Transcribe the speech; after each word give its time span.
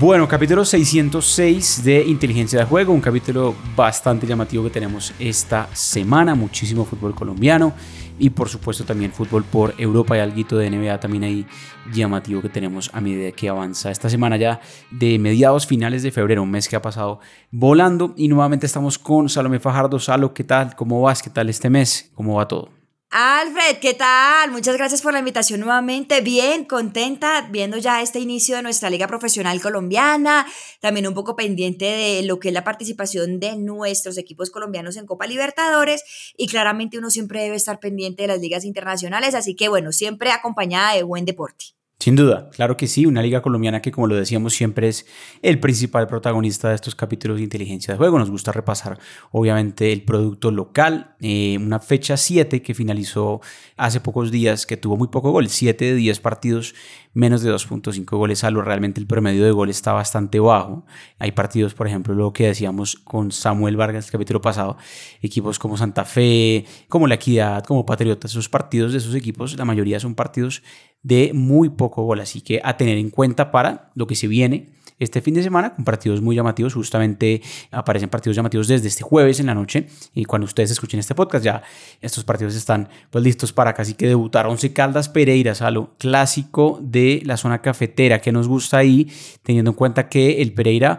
Bueno, 0.00 0.26
capítulo 0.26 0.64
606 0.64 1.84
de 1.84 2.02
Inteligencia 2.02 2.60
de 2.60 2.64
Juego, 2.64 2.90
un 2.90 3.02
capítulo 3.02 3.54
bastante 3.76 4.26
llamativo 4.26 4.64
que 4.64 4.70
tenemos 4.70 5.12
esta 5.18 5.68
semana, 5.74 6.34
muchísimo 6.34 6.86
fútbol 6.86 7.14
colombiano 7.14 7.74
y 8.18 8.30
por 8.30 8.48
supuesto 8.48 8.84
también 8.84 9.12
fútbol 9.12 9.44
por 9.44 9.74
Europa 9.76 10.16
y 10.16 10.20
algo 10.20 10.56
de 10.56 10.70
NBA 10.70 11.00
también 11.00 11.24
ahí 11.24 11.46
llamativo 11.92 12.40
que 12.40 12.48
tenemos 12.48 12.90
a 12.94 13.02
medida 13.02 13.30
que 13.32 13.50
avanza 13.50 13.90
esta 13.90 14.08
semana 14.08 14.38
ya 14.38 14.62
de 14.90 15.18
mediados 15.18 15.66
finales 15.66 16.02
de 16.02 16.10
febrero, 16.10 16.44
un 16.44 16.50
mes 16.50 16.66
que 16.66 16.76
ha 16.76 16.82
pasado 16.82 17.20
volando 17.50 18.14
y 18.16 18.28
nuevamente 18.28 18.64
estamos 18.64 18.98
con 18.98 19.28
Salomé 19.28 19.60
Fajardo. 19.60 19.98
Salo, 19.98 20.32
¿qué 20.32 20.44
tal? 20.44 20.76
¿Cómo 20.76 21.02
vas? 21.02 21.22
¿Qué 21.22 21.28
tal 21.28 21.50
este 21.50 21.68
mes? 21.68 22.10
¿Cómo 22.14 22.36
va 22.36 22.48
todo? 22.48 22.79
Alfred, 23.12 23.78
¿qué 23.80 23.94
tal? 23.94 24.52
Muchas 24.52 24.76
gracias 24.76 25.02
por 25.02 25.12
la 25.12 25.18
invitación 25.18 25.58
nuevamente. 25.58 26.20
Bien, 26.20 26.64
contenta 26.64 27.48
viendo 27.50 27.76
ya 27.76 28.02
este 28.02 28.20
inicio 28.20 28.54
de 28.54 28.62
nuestra 28.62 28.88
liga 28.88 29.08
profesional 29.08 29.60
colombiana. 29.60 30.46
También 30.78 31.08
un 31.08 31.14
poco 31.14 31.34
pendiente 31.34 31.86
de 31.86 32.22
lo 32.22 32.38
que 32.38 32.48
es 32.48 32.54
la 32.54 32.62
participación 32.62 33.40
de 33.40 33.56
nuestros 33.56 34.16
equipos 34.16 34.50
colombianos 34.50 34.96
en 34.96 35.06
Copa 35.06 35.26
Libertadores. 35.26 36.04
Y 36.36 36.46
claramente 36.46 36.98
uno 36.98 37.10
siempre 37.10 37.42
debe 37.42 37.56
estar 37.56 37.80
pendiente 37.80 38.22
de 38.22 38.28
las 38.28 38.38
ligas 38.38 38.64
internacionales. 38.64 39.34
Así 39.34 39.56
que 39.56 39.68
bueno, 39.68 39.90
siempre 39.90 40.30
acompañada 40.30 40.94
de 40.94 41.02
buen 41.02 41.24
deporte. 41.24 41.79
Sin 42.00 42.16
duda, 42.16 42.48
claro 42.48 42.78
que 42.78 42.86
sí, 42.86 43.04
una 43.04 43.20
liga 43.20 43.42
colombiana 43.42 43.82
que 43.82 43.92
como 43.92 44.06
lo 44.06 44.14
decíamos 44.14 44.54
siempre 44.54 44.88
es 44.88 45.04
el 45.42 45.60
principal 45.60 46.06
protagonista 46.06 46.70
de 46.70 46.74
estos 46.74 46.94
capítulos 46.94 47.36
de 47.36 47.42
inteligencia 47.42 47.92
de 47.92 47.98
juego. 47.98 48.18
Nos 48.18 48.30
gusta 48.30 48.52
repasar 48.52 48.98
obviamente 49.32 49.92
el 49.92 50.02
producto 50.04 50.50
local, 50.50 51.14
eh, 51.20 51.58
una 51.60 51.78
fecha 51.78 52.16
7 52.16 52.62
que 52.62 52.72
finalizó 52.72 53.42
hace 53.76 54.00
pocos 54.00 54.30
días, 54.30 54.64
que 54.64 54.78
tuvo 54.78 54.96
muy 54.96 55.08
poco 55.08 55.30
gol, 55.30 55.50
7 55.50 55.84
de 55.84 55.94
10 55.94 56.20
partidos, 56.20 56.74
menos 57.12 57.42
de 57.42 57.52
2.5 57.52 58.04
goles 58.16 58.44
a 58.44 58.50
lo 58.50 58.62
realmente 58.62 59.00
el 59.00 59.06
promedio 59.06 59.44
de 59.44 59.50
gol 59.50 59.70
está 59.70 59.92
bastante 59.92 60.38
bajo. 60.40 60.84
Hay 61.18 61.32
partidos, 61.32 61.74
por 61.74 61.86
ejemplo, 61.86 62.14
lo 62.14 62.32
que 62.32 62.46
decíamos 62.46 62.96
con 62.96 63.32
Samuel 63.32 63.76
Vargas 63.76 64.06
el 64.06 64.12
capítulo 64.12 64.40
pasado, 64.40 64.76
equipos 65.20 65.58
como 65.58 65.76
Santa 65.76 66.04
Fe, 66.04 66.64
como 66.88 67.06
La 67.06 67.16
Equidad, 67.16 67.64
como 67.64 67.84
Patriotas, 67.84 68.30
esos 68.30 68.48
partidos 68.48 68.92
de 68.92 68.98
esos 68.98 69.14
equipos, 69.14 69.56
la 69.56 69.64
mayoría 69.64 69.98
son 69.98 70.14
partidos 70.14 70.62
de 71.02 71.32
muy 71.34 71.70
poco 71.70 72.04
gol. 72.04 72.20
Así 72.20 72.40
que 72.40 72.60
a 72.62 72.76
tener 72.76 72.98
en 72.98 73.10
cuenta 73.10 73.50
para 73.50 73.90
lo 73.94 74.06
que 74.06 74.14
se 74.14 74.28
viene 74.28 74.80
este 75.00 75.22
fin 75.22 75.34
de 75.34 75.42
semana 75.42 75.74
con 75.74 75.84
partidos 75.84 76.20
muy 76.20 76.36
llamativos. 76.36 76.74
Justamente 76.74 77.42
aparecen 77.72 78.08
partidos 78.08 78.36
llamativos 78.36 78.68
desde 78.68 78.86
este 78.86 79.02
jueves 79.02 79.40
en 79.40 79.46
la 79.46 79.54
noche. 79.54 79.88
Y 80.14 80.26
cuando 80.26 80.44
ustedes 80.44 80.70
escuchen 80.70 81.00
este 81.00 81.14
podcast, 81.14 81.44
ya 81.44 81.62
estos 82.00 82.22
partidos 82.22 82.54
están 82.54 82.88
pues 83.10 83.24
listos 83.24 83.52
para 83.52 83.72
casi 83.72 83.94
que 83.94 84.06
debutar. 84.06 84.46
Once 84.46 84.72
Caldas 84.72 85.08
Pereira, 85.08 85.54
lo 85.70 85.94
clásico 85.98 86.78
de 86.82 86.99
la 87.24 87.36
zona 87.36 87.60
cafetera 87.62 88.20
que 88.20 88.32
nos 88.32 88.48
gusta 88.48 88.78
ahí, 88.78 89.10
teniendo 89.42 89.72
en 89.72 89.76
cuenta 89.76 90.08
que 90.08 90.42
el 90.42 90.52
Pereira 90.52 90.98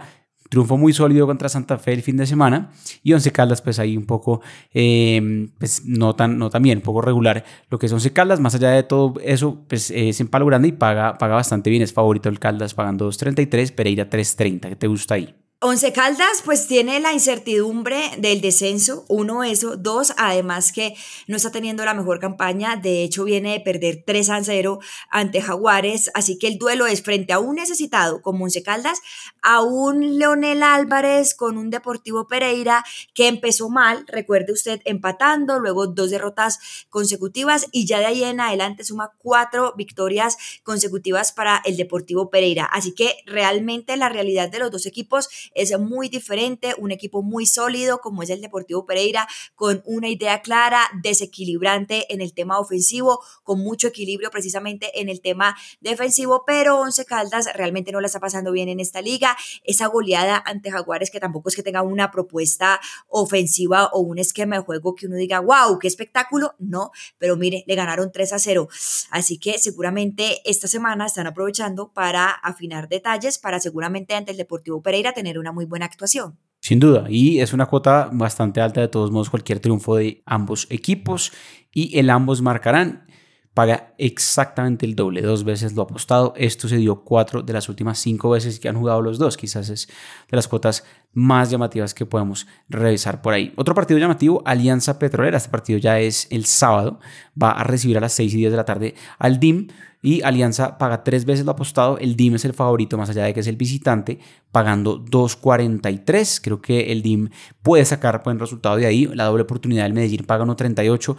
triunfo 0.52 0.78
muy 0.78 0.92
sólido 0.92 1.26
contra 1.26 1.48
Santa 1.48 1.78
Fe 1.78 1.94
el 1.94 2.02
fin 2.04 2.18
de 2.18 2.26
semana 2.28 2.72
y 3.04 3.14
Once 3.14 3.32
Caldas 3.32 3.62
pues 3.62 3.80
ahí 3.80 3.96
un 3.96 4.06
poco 4.06 4.42
em, 4.74 5.50
pues 5.58 5.86
no 5.86 6.14
tan, 6.14 6.38
no 6.38 6.50
tan 6.50 6.62
bien, 6.62 6.80
un 6.80 6.84
poco 6.84 7.02
regular 7.02 7.46
lo 7.70 7.80
que 7.80 7.86
es 7.86 7.94
Once 7.94 8.12
Caldas, 8.12 8.42
más 8.42 8.54
allá 8.54 8.72
de 8.72 8.84
todo 8.84 9.14
eso 9.24 9.64
pues 9.70 9.92
es 9.92 10.20
en 10.20 10.28
palo 10.28 10.46
grande 10.46 10.68
y 10.68 10.74
paga, 10.74 11.18
paga 11.18 11.36
bastante 11.36 11.70
bien, 11.70 11.82
es 11.82 11.94
favorito 11.94 12.28
el 12.28 12.40
Caldas 12.40 12.74
pagando 12.74 13.10
2.33, 13.10 13.74
Pereira 13.74 14.10
3.30, 14.10 14.68
¿qué 14.68 14.76
te 14.76 14.88
gusta 14.88 15.16
ahí? 15.16 15.34
Once 15.64 15.94
Caldas 15.94 16.42
pues 16.44 16.66
tiene 16.66 17.00
la 17.00 17.14
incertidumbre 17.14 18.10
del 18.18 18.42
descenso, 18.42 19.06
uno 19.08 19.44
eso, 19.44 19.78
dos 19.78 20.12
además 20.18 20.72
que 20.72 20.96
no 21.28 21.38
está 21.38 21.52
teniendo 21.52 21.86
la 21.86 21.94
mejor 21.94 22.20
campaña, 22.20 22.78
de 22.78 23.04
hecho 23.04 23.26
viene 23.26 23.52
de 23.52 23.60
perder 23.60 24.02
3 24.04 24.30
a 24.32 24.44
0 24.44 24.80
ante 25.12 25.40
Jaguares, 25.40 26.10
así 26.16 26.40
que 26.40 26.48
el 26.48 26.58
duelo 26.58 26.88
es 26.88 27.04
frente 27.04 27.32
a 27.32 27.38
un 27.38 27.58
necesitado 27.58 28.24
como 28.24 28.46
Once 28.46 28.64
Caldas, 28.64 29.02
a 29.44 29.62
un 29.62 30.18
Leonel 30.18 30.64
Álvarez 30.64 31.36
con 31.36 31.60
un 31.60 31.70
Deportivo 31.70 32.28
Pereira 32.28 32.84
que 33.14 33.28
empezó 33.28 33.70
mal, 33.70 34.04
recuerde 34.08 34.54
usted, 34.54 34.82
empatando, 34.86 35.60
luego 35.60 35.86
dos 35.86 36.10
derrotas 36.10 36.58
consecutivas 36.90 37.68
y 37.72 37.86
ya 37.86 38.00
de 38.00 38.08
ahí 38.08 38.24
en 38.24 38.40
adelante 38.40 38.84
suma 38.84 39.12
cuatro 39.20 39.76
victorias 39.78 40.38
consecutivas 40.64 41.32
para 41.32 41.62
el 41.66 41.78
Deportivo 41.78 42.32
Pereira, 42.32 42.66
así 42.66 42.96
que 42.96 43.18
realmente 43.28 43.96
la 43.96 44.10
realidad 44.10 44.50
de 44.50 44.58
los 44.58 44.72
dos 44.72 44.88
equipos 44.88 45.30
es 45.54 45.78
muy 45.80 46.10
diferente, 46.10 46.76
un 46.78 46.92
equipo 46.92 47.22
muy 47.22 47.46
sólido 47.46 48.00
como 48.00 48.24
es 48.24 48.30
el 48.30 48.42
Deportivo 48.42 48.86
Pereira, 48.86 49.28
con 49.56 49.82
una 49.86 50.10
idea 50.10 50.42
clara, 50.42 50.82
desequilibrante 51.02 52.14
en 52.14 52.22
el 52.22 52.34
tema 52.34 52.60
ofensivo, 52.60 53.22
con 53.44 53.60
mucho 53.60 53.88
equilibrio 53.88 54.32
precisamente 54.32 55.02
en 55.02 55.10
el 55.10 55.22
tema 55.22 55.56
defensivo, 55.80 56.44
pero 56.46 56.80
Once 56.80 57.04
Caldas 57.06 57.50
realmente 57.56 57.92
no 57.92 58.02
la 58.02 58.08
está 58.08 58.20
pasando 58.20 58.52
bien 58.52 58.70
en 58.70 58.80
esta 58.80 59.02
liga. 59.02 59.38
Esa 59.64 59.88
goleada 59.88 60.42
ante 60.46 60.72
Jaguares 60.72 61.12
que 61.12 61.20
tampoco 61.20 61.50
es 61.50 61.56
que 61.56 61.64
tenga 61.64 61.82
una 61.82 62.12
propuesta 62.12 62.80
ofensiva 63.08 63.88
o 63.94 64.00
un 64.00 64.20
esquema 64.20 64.58
de 64.58 64.64
juego 64.64 64.96
que 64.96 65.08
uno 65.08 65.16
diga, 65.16 65.40
wow, 65.40 65.78
qué 65.80 65.88
espectáculo, 65.88 66.56
no, 66.60 66.92
pero 67.18 67.36
mire, 67.36 67.64
le 67.68 67.76
ganaron 67.76 68.12
3 68.12 68.34
a 68.34 68.40
0. 68.40 68.68
Así 69.10 69.38
que 69.38 69.58
seguramente 69.60 70.42
esta 70.50 70.68
semana 70.68 71.06
están 71.06 71.28
aprovechando 71.28 71.92
para 71.92 72.30
afinar 72.30 72.88
detalles, 72.88 73.38
para 73.38 73.60
seguramente 73.60 74.16
ante 74.16 74.32
el 74.32 74.38
Deportivo 74.38 74.82
Pereira 74.82 75.14
tener 75.14 75.38
una 75.42 75.52
muy 75.52 75.66
buena 75.66 75.86
actuación. 75.86 76.38
Sin 76.62 76.80
duda, 76.80 77.06
y 77.10 77.40
es 77.40 77.54
una 77.54 77.66
cuota 77.66 78.10
bastante 78.14 78.62
alta 78.62 78.82
de 78.82 78.88
todos 78.88 79.10
modos 79.12 79.32
cualquier 79.32 79.60
triunfo 79.60 79.96
de 79.96 80.22
ambos 80.26 80.68
equipos 80.70 81.32
y 81.74 81.98
el 81.98 82.10
ambos 82.12 82.42
marcarán 82.42 83.08
paga 83.54 83.94
exactamente 83.98 84.86
el 84.86 84.96
doble, 84.96 85.22
dos 85.22 85.44
veces 85.44 85.74
lo 85.74 85.82
apostado. 85.82 86.34
Esto 86.38 86.68
se 86.68 86.78
dio 86.78 87.04
cuatro 87.04 87.42
de 87.42 87.54
las 87.54 87.68
últimas 87.68 88.00
cinco 88.00 88.30
veces 88.30 88.60
que 88.60 88.70
han 88.70 88.78
jugado 88.78 89.02
los 89.02 89.18
dos. 89.18 89.36
Quizás 89.36 89.70
es 89.70 89.88
de 90.30 90.36
las 90.38 90.48
cuotas 90.48 90.86
más 91.14 91.50
llamativas 91.50 91.94
que 91.94 92.06
podemos 92.06 92.48
revisar 92.70 93.22
por 93.22 93.34
ahí. 93.34 93.54
Otro 93.58 93.76
partido 93.76 94.00
llamativo, 94.00 94.42
Alianza 94.46 94.98
Petrolera. 95.00 95.38
Este 95.38 95.50
partido 95.50 95.80
ya 95.80 96.00
es 96.00 96.28
el 96.30 96.46
sábado. 96.46 97.00
Va 97.42 97.52
a 97.52 97.64
recibir 97.64 97.98
a 97.98 98.02
las 98.02 98.14
6 98.14 98.34
y 98.34 98.38
10 98.38 98.52
de 98.52 98.58
la 98.58 98.66
tarde 98.66 98.96
al 99.20 99.40
DIM. 99.40 99.68
Y 100.04 100.24
Alianza 100.24 100.80
paga 100.80 101.04
tres 101.04 101.26
veces 101.26 101.46
lo 101.46 101.52
apostado. 101.52 102.00
El 102.00 102.16
DIM 102.16 102.36
es 102.36 102.46
el 102.46 102.54
favorito, 102.54 102.98
más 102.98 103.10
allá 103.12 103.26
de 103.26 103.36
que 103.36 103.42
es 103.42 103.48
el 103.48 103.56
visitante, 103.56 104.18
pagando 104.52 105.04
2.43. 105.06 106.40
Creo 106.42 106.60
que 106.60 106.92
el 106.92 107.04
DIM 107.04 107.30
puede 107.62 107.86
sacar 107.86 108.24
buen 108.24 108.40
resultado 108.40 108.78
de 108.78 108.88
ahí. 108.88 109.06
La 109.14 109.26
doble 109.26 109.44
oportunidad 109.44 109.84
del 109.84 109.94
Medellín 109.94 110.26
paga 110.26 110.44
1.38. 110.44 111.16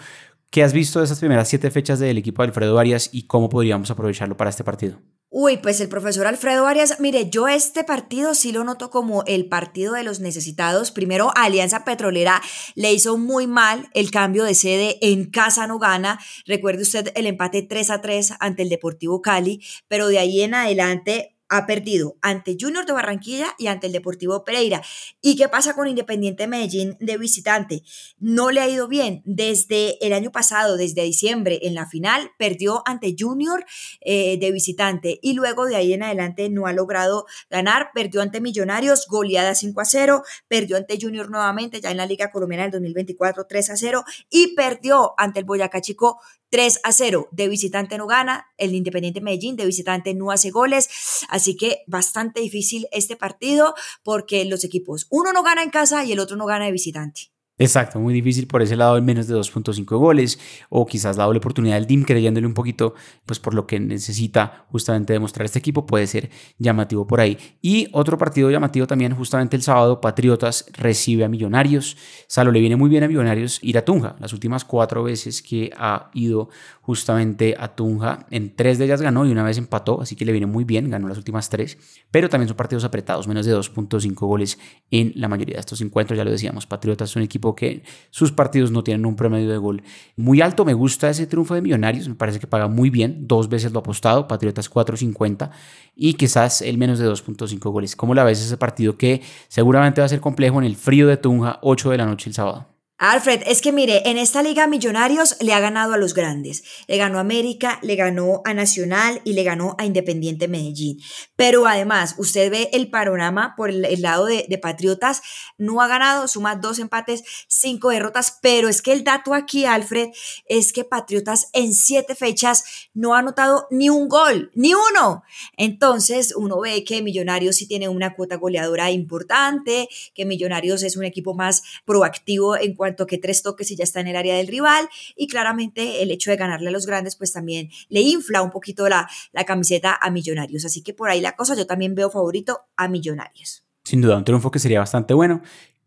¿Qué 0.52 0.62
has 0.62 0.74
visto 0.74 0.98
de 0.98 1.06
esas 1.06 1.18
primeras 1.18 1.48
siete 1.48 1.70
fechas 1.70 1.98
del 1.98 2.18
equipo 2.18 2.42
de 2.42 2.48
Alfredo 2.48 2.78
Arias 2.78 3.08
y 3.10 3.22
cómo 3.26 3.48
podríamos 3.48 3.90
aprovecharlo 3.90 4.36
para 4.36 4.50
este 4.50 4.62
partido? 4.62 5.00
Uy, 5.30 5.56
pues 5.56 5.80
el 5.80 5.88
profesor 5.88 6.26
Alfredo 6.26 6.66
Arias, 6.66 7.00
mire, 7.00 7.30
yo 7.30 7.48
este 7.48 7.84
partido 7.84 8.34
sí 8.34 8.52
lo 8.52 8.62
noto 8.62 8.90
como 8.90 9.24
el 9.24 9.48
partido 9.48 9.94
de 9.94 10.02
los 10.02 10.20
necesitados. 10.20 10.90
Primero, 10.90 11.32
Alianza 11.36 11.86
Petrolera 11.86 12.42
le 12.74 12.92
hizo 12.92 13.16
muy 13.16 13.46
mal 13.46 13.88
el 13.94 14.10
cambio 14.10 14.44
de 14.44 14.54
sede 14.54 14.98
en 15.00 15.30
casa 15.30 15.66
no 15.66 15.78
gana. 15.78 16.20
Recuerde 16.44 16.82
usted 16.82 17.12
el 17.14 17.26
empate 17.26 17.62
3 17.62 17.88
a 17.88 18.02
3 18.02 18.34
ante 18.38 18.60
el 18.60 18.68
Deportivo 18.68 19.22
Cali, 19.22 19.64
pero 19.88 20.08
de 20.08 20.18
ahí 20.18 20.42
en 20.42 20.52
adelante 20.52 21.38
ha 21.52 21.66
perdido 21.66 22.16
ante 22.22 22.56
Junior 22.58 22.86
de 22.86 22.94
Barranquilla 22.94 23.54
y 23.58 23.66
ante 23.66 23.86
el 23.86 23.92
Deportivo 23.92 24.42
Pereira. 24.42 24.82
¿Y 25.20 25.36
qué 25.36 25.48
pasa 25.50 25.74
con 25.74 25.86
Independiente 25.86 26.46
Medellín 26.46 26.96
de 26.98 27.18
visitante? 27.18 27.82
No 28.18 28.50
le 28.50 28.62
ha 28.62 28.68
ido 28.70 28.88
bien. 28.88 29.20
Desde 29.26 30.04
el 30.04 30.14
año 30.14 30.32
pasado, 30.32 30.78
desde 30.78 31.02
diciembre, 31.02 31.60
en 31.62 31.74
la 31.74 31.86
final, 31.86 32.30
perdió 32.38 32.82
ante 32.86 33.14
Junior 33.18 33.66
eh, 34.00 34.38
de 34.38 34.50
visitante 34.50 35.18
y 35.20 35.34
luego 35.34 35.66
de 35.66 35.76
ahí 35.76 35.92
en 35.92 36.02
adelante 36.02 36.48
no 36.48 36.66
ha 36.66 36.72
logrado 36.72 37.26
ganar. 37.50 37.90
Perdió 37.92 38.22
ante 38.22 38.40
Millonarios, 38.40 39.06
goleada 39.06 39.54
5 39.54 39.78
a 39.78 39.84
0, 39.84 40.22
perdió 40.48 40.78
ante 40.78 40.98
Junior 40.98 41.28
nuevamente, 41.30 41.82
ya 41.82 41.90
en 41.90 41.98
la 41.98 42.06
Liga 42.06 42.30
Colombiana 42.30 42.62
del 42.62 42.72
2024, 42.72 43.46
3 43.46 43.70
a 43.70 43.76
0 43.76 44.04
y 44.30 44.54
perdió 44.54 45.12
ante 45.18 45.40
el 45.40 45.44
Boyacá 45.44 45.82
Chico 45.82 46.18
3 46.52 46.80
a 46.84 46.92
0. 46.92 47.28
De 47.32 47.48
visitante 47.48 47.96
no 47.96 48.06
gana, 48.06 48.46
el 48.58 48.74
Independiente 48.74 49.22
Medellín 49.22 49.56
de 49.56 49.64
visitante 49.64 50.14
no 50.14 50.30
hace 50.30 50.50
goles, 50.50 51.24
que 51.56 51.82
bastante 51.86 52.40
difícil 52.40 52.86
este 52.92 53.16
partido 53.16 53.74
porque 54.02 54.44
los 54.44 54.64
equipos, 54.64 55.06
uno 55.10 55.32
no 55.32 55.42
gana 55.42 55.62
en 55.62 55.70
casa 55.70 56.04
y 56.04 56.12
el 56.12 56.20
otro 56.20 56.36
no 56.36 56.46
gana 56.46 56.66
de 56.66 56.72
visitante. 56.72 57.31
Exacto, 57.62 58.00
muy 58.00 58.12
difícil 58.12 58.48
por 58.48 58.60
ese 58.60 58.74
lado 58.74 58.96
en 58.96 59.04
menos 59.04 59.28
de 59.28 59.36
2.5 59.36 59.84
goles 59.96 60.40
o 60.68 60.84
quizás 60.84 61.16
la 61.16 61.28
oportunidad 61.28 61.76
del 61.76 61.86
DIM 61.86 62.02
creyéndole 62.02 62.44
un 62.44 62.54
poquito 62.54 62.94
pues 63.24 63.38
por 63.38 63.54
lo 63.54 63.68
que 63.68 63.78
necesita 63.78 64.66
justamente 64.72 65.12
demostrar 65.12 65.44
este 65.44 65.60
equipo 65.60 65.86
puede 65.86 66.08
ser 66.08 66.28
llamativo 66.58 67.06
por 67.06 67.20
ahí. 67.20 67.38
Y 67.60 67.86
otro 67.92 68.18
partido 68.18 68.50
llamativo 68.50 68.88
también 68.88 69.14
justamente 69.14 69.54
el 69.54 69.62
sábado, 69.62 70.00
Patriotas 70.00 70.66
recibe 70.72 71.22
a 71.22 71.28
Millonarios. 71.28 71.96
Salo 72.26 72.50
le 72.50 72.58
viene 72.58 72.74
muy 72.74 72.90
bien 72.90 73.04
a 73.04 73.06
Millonarios 73.06 73.60
ir 73.62 73.78
a 73.78 73.84
Tunja. 73.84 74.16
Las 74.18 74.32
últimas 74.32 74.64
cuatro 74.64 75.04
veces 75.04 75.40
que 75.40 75.70
ha 75.76 76.10
ido 76.14 76.48
justamente 76.80 77.54
a 77.56 77.76
Tunja, 77.76 78.26
en 78.30 78.56
tres 78.56 78.78
de 78.78 78.86
ellas 78.86 79.00
ganó 79.00 79.24
y 79.24 79.30
una 79.30 79.44
vez 79.44 79.56
empató, 79.56 80.00
así 80.00 80.16
que 80.16 80.24
le 80.24 80.32
viene 80.32 80.46
muy 80.46 80.64
bien, 80.64 80.90
ganó 80.90 81.06
las 81.06 81.16
últimas 81.16 81.48
tres, 81.48 81.78
pero 82.10 82.28
también 82.28 82.48
son 82.48 82.56
partidos 82.56 82.82
apretados, 82.82 83.28
menos 83.28 83.46
de 83.46 83.54
2.5 83.54 84.14
goles 84.26 84.58
en 84.90 85.12
la 85.14 85.28
mayoría 85.28 85.54
de 85.54 85.60
estos 85.60 85.80
encuentros, 85.80 86.16
ya 86.16 86.24
lo 86.24 86.32
decíamos, 86.32 86.66
Patriotas 86.66 87.10
es 87.10 87.16
un 87.16 87.22
equipo 87.22 87.51
que 87.54 87.82
sus 88.10 88.32
partidos 88.32 88.70
no 88.70 88.82
tienen 88.84 89.06
un 89.06 89.16
promedio 89.16 89.50
de 89.50 89.56
gol 89.58 89.82
muy 90.16 90.40
alto. 90.40 90.64
Me 90.64 90.74
gusta 90.74 91.10
ese 91.10 91.26
triunfo 91.26 91.54
de 91.54 91.62
Millonarios, 91.62 92.08
me 92.08 92.14
parece 92.14 92.40
que 92.40 92.46
paga 92.46 92.68
muy 92.68 92.90
bien, 92.90 93.26
dos 93.26 93.48
veces 93.48 93.72
lo 93.72 93.80
apostado, 93.80 94.28
Patriotas 94.28 94.70
4.50 94.70 95.50
y 95.94 96.14
quizás 96.14 96.62
el 96.62 96.78
menos 96.78 96.98
de 96.98 97.08
2.5 97.08 97.58
goles. 97.70 97.96
¿Cómo 97.96 98.14
la 98.14 98.24
ves 98.24 98.40
ese 98.40 98.56
partido 98.56 98.96
que 98.96 99.22
seguramente 99.48 100.00
va 100.00 100.06
a 100.06 100.08
ser 100.08 100.20
complejo 100.20 100.58
en 100.58 100.64
el 100.64 100.76
frío 100.76 101.08
de 101.08 101.16
Tunja, 101.16 101.58
8 101.62 101.90
de 101.90 101.98
la 101.98 102.06
noche 102.06 102.30
el 102.30 102.34
sábado? 102.34 102.71
Alfred, 103.04 103.42
es 103.46 103.60
que 103.62 103.72
mire, 103.72 104.08
en 104.08 104.16
esta 104.16 104.44
liga 104.44 104.68
Millonarios 104.68 105.36
le 105.40 105.52
ha 105.54 105.58
ganado 105.58 105.92
a 105.92 105.96
los 105.96 106.14
grandes. 106.14 106.62
Le 106.86 106.98
ganó 106.98 107.18
a 107.18 107.22
América, 107.22 107.80
le 107.82 107.96
ganó 107.96 108.42
a 108.44 108.54
Nacional 108.54 109.20
y 109.24 109.32
le 109.32 109.42
ganó 109.42 109.74
a 109.76 109.86
Independiente 109.86 110.46
Medellín. 110.46 111.00
Pero 111.34 111.66
además, 111.66 112.14
usted 112.18 112.48
ve 112.48 112.70
el 112.72 112.90
panorama 112.90 113.54
por 113.56 113.70
el, 113.70 114.00
lado 114.00 114.26
de, 114.26 114.46
de, 114.48 114.56
Patriotas, 114.56 115.20
no 115.58 115.80
ha 115.80 115.88
ganado, 115.88 116.28
suma 116.28 116.54
dos 116.54 116.78
empates, 116.78 117.24
cinco 117.48 117.88
derrotas, 117.88 118.38
pero 118.40 118.68
es 118.68 118.82
que 118.82 118.92
el 118.92 119.02
dato 119.02 119.34
aquí, 119.34 119.64
Alfred, 119.64 120.10
es 120.46 120.72
que 120.72 120.84
Patriotas 120.84 121.48
en 121.54 121.74
siete 121.74 122.14
fechas 122.14 122.62
no 122.94 123.16
ha 123.16 123.18
anotado 123.18 123.66
ni 123.72 123.90
un 123.90 124.06
gol, 124.06 124.52
ni 124.54 124.74
uno. 124.74 125.24
Entonces, 125.56 126.36
uno 126.36 126.60
ve 126.60 126.84
que 126.84 127.02
Millonarios 127.02 127.56
sí 127.56 127.66
tiene 127.66 127.88
una 127.88 128.14
cuota 128.14 128.36
goleadora 128.36 128.92
importante, 128.92 129.88
que 130.14 130.24
Millonarios 130.24 130.84
es 130.84 130.96
un 130.96 131.02
equipo 131.02 131.34
más 131.34 131.64
proactivo 131.84 132.56
en 132.56 132.76
cuanto 132.76 132.91
toque 132.96 133.18
tres 133.18 133.42
toques 133.42 133.70
y 133.70 133.76
ya 133.76 133.84
está 133.84 134.00
en 134.00 134.08
el 134.08 134.16
área 134.16 134.36
del 134.36 134.46
rival 134.46 134.88
y 135.16 135.26
claramente 135.26 136.02
el 136.02 136.10
hecho 136.10 136.30
de 136.30 136.36
ganarle 136.36 136.68
a 136.68 136.72
los 136.72 136.86
grandes 136.86 137.16
pues 137.16 137.32
también 137.32 137.70
le 137.88 138.00
infla 138.00 138.42
un 138.42 138.50
poquito 138.50 138.88
la, 138.88 139.08
la 139.32 139.44
camiseta 139.44 139.98
a 140.00 140.10
Millonarios. 140.10 140.64
Así 140.64 140.82
que 140.82 140.94
por 140.94 141.10
ahí 141.10 141.20
la 141.20 141.36
cosa, 141.36 141.54
yo 141.54 141.66
también 141.66 141.94
veo 141.94 142.10
favorito 142.10 142.60
a 142.76 142.88
Millonarios. 142.88 143.64
Sin 143.84 144.00
duda, 144.00 144.16
un 144.16 144.24
triunfo 144.24 144.50
que 144.50 144.58
sería 144.58 144.78
bastante 144.78 145.12
bueno 145.12 145.42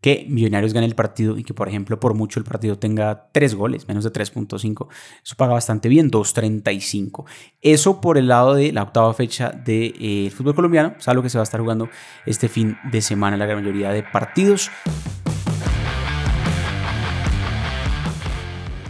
que 0.06 0.24
Millonarios 0.30 0.72
gane 0.72 0.86
el 0.86 0.94
partido 0.94 1.36
y 1.36 1.44
que, 1.44 1.56
por 1.56 1.68
ejemplo, 1.68 2.00
por 2.00 2.14
mucho 2.14 2.40
el 2.40 2.46
partido 2.46 2.78
tenga 2.78 3.30
tres 3.32 3.56
goles, 3.56 3.88
menos 3.88 4.04
de 4.04 4.14
3.5. 4.14 4.88
Eso 5.24 5.36
paga 5.36 5.54
bastante 5.54 5.90
bien, 5.90 6.12
2.35. 6.12 7.26
Eso 7.60 8.02
por 8.02 8.20
el 8.20 8.28
lado 8.28 8.54
de 8.54 8.72
la 8.72 8.84
octava 8.84 9.12
fecha 9.16 9.50
del 9.50 9.64
de, 9.64 10.28
eh, 10.28 10.30
fútbol 10.30 10.54
colombiano, 10.54 10.94
es 11.00 11.08
algo 11.08 11.24
que 11.24 11.30
se 11.32 11.40
va 11.40 11.42
a 11.42 11.46
estar 11.46 11.60
jugando 11.60 11.90
este 12.28 12.50
fin 12.50 12.78
de 12.92 13.02
semana, 13.02 13.36
la 13.36 13.48
gran 13.48 13.64
mayoría 13.64 13.90
de 13.90 14.04
partidos. 14.04 14.70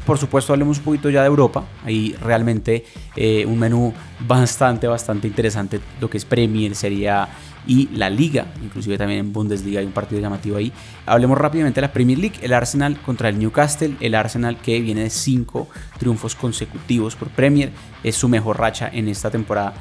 Por 0.05 0.19
supuesto, 0.19 0.53
hablemos 0.53 0.77
un 0.77 0.83
poquito 0.83 1.09
ya 1.09 1.21
de 1.21 1.27
Europa. 1.27 1.65
Ahí 1.83 2.15
realmente 2.21 2.85
eh, 3.15 3.45
un 3.47 3.57
menú 3.57 3.93
bastante, 4.19 4.87
bastante 4.87 5.27
interesante. 5.27 5.79
Lo 5.99 6.09
que 6.09 6.17
es 6.17 6.25
Premier, 6.25 6.75
sería 6.75 7.27
y 7.67 7.89
la 7.93 8.09
Liga, 8.09 8.45
inclusive 8.63 8.97
también 8.97 9.19
en 9.21 9.33
Bundesliga 9.33 9.79
hay 9.79 9.85
un 9.85 9.91
partido 9.91 10.21
llamativo 10.21 10.57
ahí. 10.57 10.71
Hablemos 11.05 11.37
rápidamente 11.37 11.81
de 11.81 11.87
la 11.87 11.93
Premier 11.93 12.19
League, 12.19 12.35
el 12.41 12.53
Arsenal 12.53 12.99
contra 13.01 13.29
el 13.29 13.39
Newcastle, 13.39 13.95
el 13.99 14.15
Arsenal 14.15 14.57
que 14.57 14.79
viene 14.79 15.01
de 15.01 15.09
cinco 15.09 15.67
triunfos 15.97 16.35
consecutivos 16.35 17.15
por 17.15 17.29
Premier, 17.29 17.71
es 18.03 18.15
su 18.15 18.29
mejor 18.29 18.59
racha 18.59 18.89
en 18.93 19.07
esta 19.07 19.31
temporada 19.31 19.73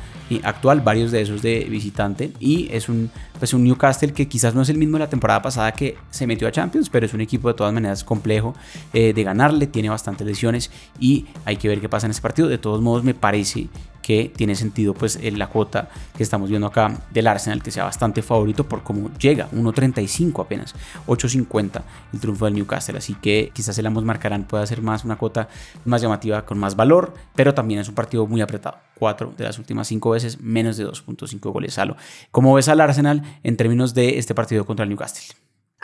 actual, 0.42 0.80
varios 0.80 1.12
de 1.12 1.20
esos 1.20 1.42
de 1.42 1.64
visitante 1.64 2.32
y 2.40 2.68
es 2.72 2.88
un, 2.88 3.10
pues 3.38 3.52
un 3.52 3.64
Newcastle 3.64 4.12
que 4.12 4.26
quizás 4.26 4.54
no 4.54 4.62
es 4.62 4.68
el 4.68 4.78
mismo 4.78 4.96
de 4.96 5.04
la 5.04 5.10
temporada 5.10 5.42
pasada 5.42 5.72
que 5.72 5.96
se 6.10 6.26
metió 6.26 6.48
a 6.48 6.52
Champions, 6.52 6.88
pero 6.90 7.06
es 7.06 7.14
un 7.14 7.20
equipo 7.20 7.48
de 7.48 7.54
todas 7.54 7.72
maneras 7.72 8.04
complejo 8.04 8.54
eh, 8.92 9.12
de 9.12 9.22
ganarle, 9.22 9.66
tiene 9.66 9.90
bastantes 9.90 10.26
lesiones 10.26 10.70
y 10.98 11.26
hay 11.44 11.56
que 11.56 11.68
ver 11.68 11.80
qué 11.80 11.88
pasa 11.88 12.06
en 12.06 12.12
ese 12.12 12.22
partido. 12.22 12.48
De 12.48 12.58
todos 12.58 12.80
modos 12.80 13.04
me 13.04 13.14
parece 13.14 13.68
que 14.04 14.30
tiene 14.36 14.54
sentido 14.54 14.92
pues 14.92 15.18
la 15.22 15.46
cuota 15.46 15.88
que 16.14 16.22
estamos 16.22 16.50
viendo 16.50 16.66
acá 16.66 17.00
del 17.10 17.26
Arsenal 17.26 17.62
que 17.62 17.70
sea 17.70 17.84
bastante 17.84 18.20
favorito 18.20 18.68
por 18.68 18.82
cómo 18.82 19.10
llega 19.18 19.48
1.35 19.52 20.42
apenas 20.42 20.74
8.50 21.06 21.82
el 22.12 22.20
triunfo 22.20 22.44
del 22.44 22.54
Newcastle 22.54 22.98
así 22.98 23.14
que 23.14 23.50
quizás 23.54 23.78
el 23.78 23.86
ambos 23.86 24.04
marcarán 24.04 24.44
pueda 24.44 24.66
ser 24.66 24.82
más 24.82 25.06
una 25.06 25.16
cuota 25.16 25.48
más 25.86 26.02
llamativa 26.02 26.44
con 26.44 26.58
más 26.58 26.76
valor 26.76 27.14
pero 27.34 27.54
también 27.54 27.80
es 27.80 27.88
un 27.88 27.94
partido 27.94 28.26
muy 28.26 28.42
apretado 28.42 28.76
cuatro 28.98 29.32
de 29.38 29.44
las 29.44 29.58
últimas 29.58 29.88
cinco 29.88 30.10
veces 30.10 30.38
menos 30.38 30.76
de 30.76 30.86
2.5 30.86 31.40
goles 31.50 31.72
salo 31.72 31.96
¿cómo 32.30 32.52
ves 32.52 32.68
al 32.68 32.82
Arsenal 32.82 33.22
en 33.42 33.56
términos 33.56 33.94
de 33.94 34.18
este 34.18 34.34
partido 34.34 34.66
contra 34.66 34.82
el 34.82 34.90
Newcastle? 34.90 35.34